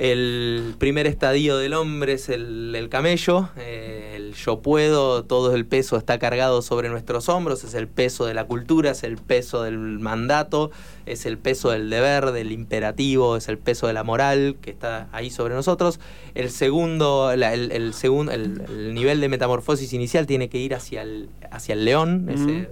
El 0.00 0.76
primer 0.78 1.06
estadio 1.06 1.58
del 1.58 1.74
hombre 1.74 2.14
es 2.14 2.30
el, 2.30 2.88
camello, 2.90 3.50
eh, 3.58 4.14
el 4.16 4.32
yo 4.32 4.60
puedo, 4.60 5.24
todo 5.24 5.54
el 5.54 5.66
peso 5.66 5.98
está 5.98 6.18
cargado 6.18 6.62
sobre 6.62 6.88
nuestros 6.88 7.28
hombros, 7.28 7.64
es 7.64 7.74
el 7.74 7.86
peso 7.86 8.24
de 8.24 8.32
la 8.32 8.44
cultura, 8.44 8.92
es 8.92 9.02
el 9.02 9.18
peso 9.18 9.62
del 9.62 9.76
mandato, 9.76 10.70
es 11.04 11.26
el 11.26 11.36
peso 11.36 11.68
del 11.68 11.90
deber, 11.90 12.32
del 12.32 12.50
imperativo, 12.50 13.36
es 13.36 13.50
el 13.50 13.58
peso 13.58 13.88
de 13.88 13.92
la 13.92 14.02
moral 14.02 14.56
que 14.62 14.70
está 14.70 15.10
ahí 15.12 15.28
sobre 15.28 15.54
nosotros. 15.54 16.00
El 16.34 16.50
segundo, 16.50 17.30
el, 17.30 17.92
segundo, 17.92 18.32
el, 18.32 18.94
nivel 18.94 19.20
de 19.20 19.28
metamorfosis 19.28 19.92
inicial 19.92 20.26
tiene 20.26 20.48
que 20.48 20.56
ir 20.56 20.74
hacia 20.74 21.02
el, 21.02 21.28
hacia 21.50 21.74
el 21.74 21.84
león, 21.84 22.26
ese, 22.30 22.70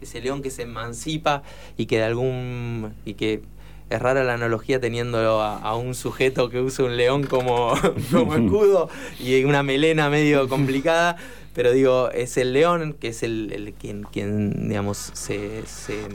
ese 0.00 0.20
león 0.20 0.40
que 0.40 0.50
se 0.50 0.62
emancipa 0.62 1.42
y 1.76 1.86
que 1.86 1.96
de 1.96 2.04
algún 2.04 2.94
y 3.04 3.14
que 3.14 3.42
es 3.90 4.00
rara 4.00 4.22
la 4.24 4.34
analogía 4.34 4.80
teniendo 4.80 5.18
a, 5.42 5.76
un 5.76 5.94
sujeto 5.94 6.48
que 6.48 6.60
usa 6.60 6.84
un 6.84 6.96
león 6.96 7.24
como, 7.24 7.74
como 8.12 8.34
escudo 8.36 8.88
y 9.18 9.44
una 9.44 9.62
melena 9.62 10.08
medio 10.08 10.48
complicada, 10.48 11.16
pero 11.54 11.72
digo, 11.72 12.10
es 12.12 12.36
el 12.36 12.52
león 12.52 12.94
que 12.98 13.08
es 13.08 13.22
el, 13.24 13.74
quien, 13.78 14.04
quien, 14.04 14.68
digamos, 14.68 15.10
se, 15.14 15.66
se, 15.66 16.06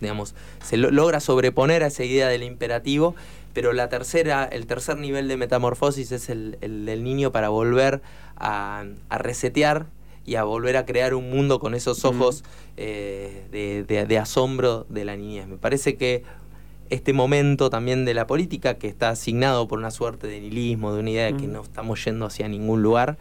digamos, 0.00 0.34
se 0.62 0.76
logra 0.76 1.20
sobreponer 1.20 1.84
a 1.84 1.86
esa 1.86 2.02
idea 2.04 2.28
del 2.28 2.42
imperativo, 2.42 3.14
pero 3.54 3.72
la 3.72 3.88
tercera, 3.88 4.44
el 4.44 4.66
tercer 4.66 4.96
nivel 4.96 5.28
de 5.28 5.36
metamorfosis 5.36 6.10
es 6.10 6.28
el, 6.28 6.58
el, 6.60 7.04
niño 7.04 7.30
para 7.30 7.50
volver 7.50 8.02
a, 8.36 8.84
a 9.08 9.18
resetear 9.18 9.86
y 10.24 10.36
a 10.36 10.44
volver 10.44 10.76
a 10.76 10.86
crear 10.86 11.14
un 11.14 11.30
mundo 11.30 11.58
con 11.58 11.74
esos 11.74 12.04
ojos 12.04 12.44
eh, 12.76 13.46
de, 13.50 14.18
asombro 14.18 14.86
de 14.88 15.04
la 15.04 15.16
niñez. 15.16 15.46
Me 15.46 15.56
parece 15.56 15.96
que 15.96 16.22
este 16.90 17.12
momento 17.12 17.70
también 17.70 18.04
de 18.04 18.12
la 18.12 18.26
política, 18.26 18.74
que 18.74 18.86
está 18.86 19.08
asignado 19.08 19.66
por 19.66 19.78
una 19.78 19.90
suerte 19.90 20.26
de 20.26 20.40
nihilismo, 20.40 20.92
de 20.92 21.00
una 21.00 21.10
idea 21.10 21.26
de 21.26 21.36
que 21.36 21.46
no 21.46 21.62
estamos 21.62 22.04
yendo 22.04 22.26
hacia 22.26 22.48
ningún 22.48 22.82
lugar, 22.82 23.16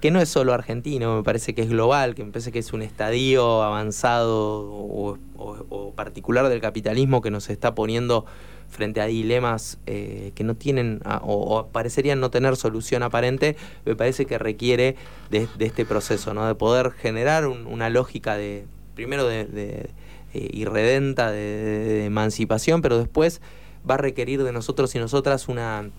que 0.00 0.10
no 0.10 0.20
es 0.20 0.28
solo 0.28 0.54
argentino, 0.54 1.16
me 1.16 1.22
parece 1.24 1.54
que 1.54 1.62
es 1.62 1.68
global, 1.68 2.14
que 2.14 2.24
me 2.24 2.30
parece 2.30 2.52
que 2.52 2.60
es 2.60 2.72
un 2.72 2.82
estadio 2.82 3.62
avanzado 3.62 4.62
o, 4.62 5.18
o 5.36 5.92
particular 5.92 6.48
del 6.48 6.60
capitalismo 6.60 7.20
que 7.20 7.32
nos 7.32 7.50
está 7.50 7.74
poniendo 7.74 8.26
frente 8.68 9.00
a 9.00 9.06
dilemas 9.06 9.78
eh, 9.86 10.32
que 10.34 10.44
no 10.44 10.54
tienen 10.54 11.00
o, 11.22 11.68
parecerían 11.72 12.20
no 12.20 12.30
tener 12.30 12.56
solución 12.56 13.02
aparente, 13.02 13.56
me 13.84 13.96
parece 13.96 14.26
que 14.26 14.38
requiere 14.38 14.96
de, 15.30 15.48
este 15.58 15.84
proceso, 15.84 16.34
¿no? 16.34 16.46
de 16.46 16.54
poder 16.54 16.90
generar 16.90 17.46
una 17.46 17.88
lógica 17.90 18.36
de, 18.36 18.66
primero 18.94 19.26
de, 19.26 19.90
eh, 20.34 20.50
irredenta, 20.52 21.30
de, 21.30 22.04
emancipación, 22.04 22.82
pero 22.82 22.98
después 22.98 23.40
va 23.88 23.94
a 23.94 23.98
requerir 23.98 24.42
de 24.42 24.52
nosotros 24.52 24.94
y 24.94 24.98
nosotras 24.98 25.48
una, 25.48 25.90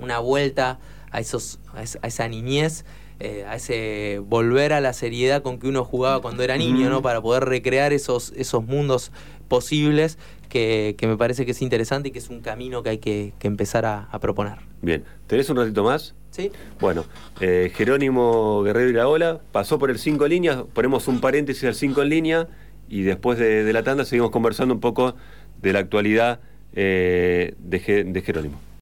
una 0.00 0.18
vuelta 0.18 0.78
a, 1.10 1.20
esos, 1.20 1.58
a 1.74 2.06
esa 2.06 2.28
niñez. 2.28 2.84
Eh, 3.20 3.44
a 3.48 3.56
ese 3.56 4.20
volver 4.24 4.72
a 4.72 4.80
la 4.80 4.92
seriedad 4.92 5.42
con 5.42 5.58
que 5.58 5.66
uno 5.66 5.84
jugaba 5.84 6.22
cuando 6.22 6.44
era 6.44 6.56
niño, 6.56 6.88
¿no? 6.88 7.02
Para 7.02 7.20
poder 7.20 7.46
recrear 7.46 7.92
esos, 7.92 8.32
esos 8.36 8.64
mundos 8.64 9.10
posibles 9.48 10.18
que, 10.48 10.96
me 11.02 11.16
parece 11.16 11.44
que 11.44 11.52
es 11.52 11.62
interesante 11.62 12.08
y 12.08 12.12
que 12.12 12.18
es 12.18 12.28
un 12.28 12.40
camino 12.40 12.82
que 12.82 12.90
hay 12.90 12.98
que, 12.98 13.32
empezar 13.40 13.86
a, 13.86 14.18
proponer. 14.20 14.58
Bien, 14.82 15.04
¿tenés 15.26 15.48
un 15.50 15.56
ratito 15.56 15.84
más? 15.84 16.14
Sí. 16.30 16.50
Bueno, 16.80 17.04
eh, 17.40 17.72
Jerónimo 17.74 18.62
Guerrero 18.62 18.90
y 18.90 18.92
la 18.92 19.08
Ola 19.08 19.40
pasó 19.52 19.78
por 19.78 19.90
el 19.90 19.98
5 19.98 20.26
líneas, 20.28 20.64
ponemos 20.72 21.08
un 21.08 21.20
paréntesis 21.20 21.64
al 21.64 21.74
5 21.74 22.02
en 22.02 22.08
línea 22.08 22.48
y 22.88 23.02
después 23.02 23.38
de, 23.38 23.72
la 23.72 23.82
tanda 23.82 24.04
seguimos 24.04 24.30
conversando 24.30 24.74
un 24.74 24.80
poco 24.80 25.14
de 25.60 25.72
la 25.72 25.80
actualidad 25.80 26.40
eh, 26.74 27.54
de 27.58 28.22
Jerónimo. 28.24 28.67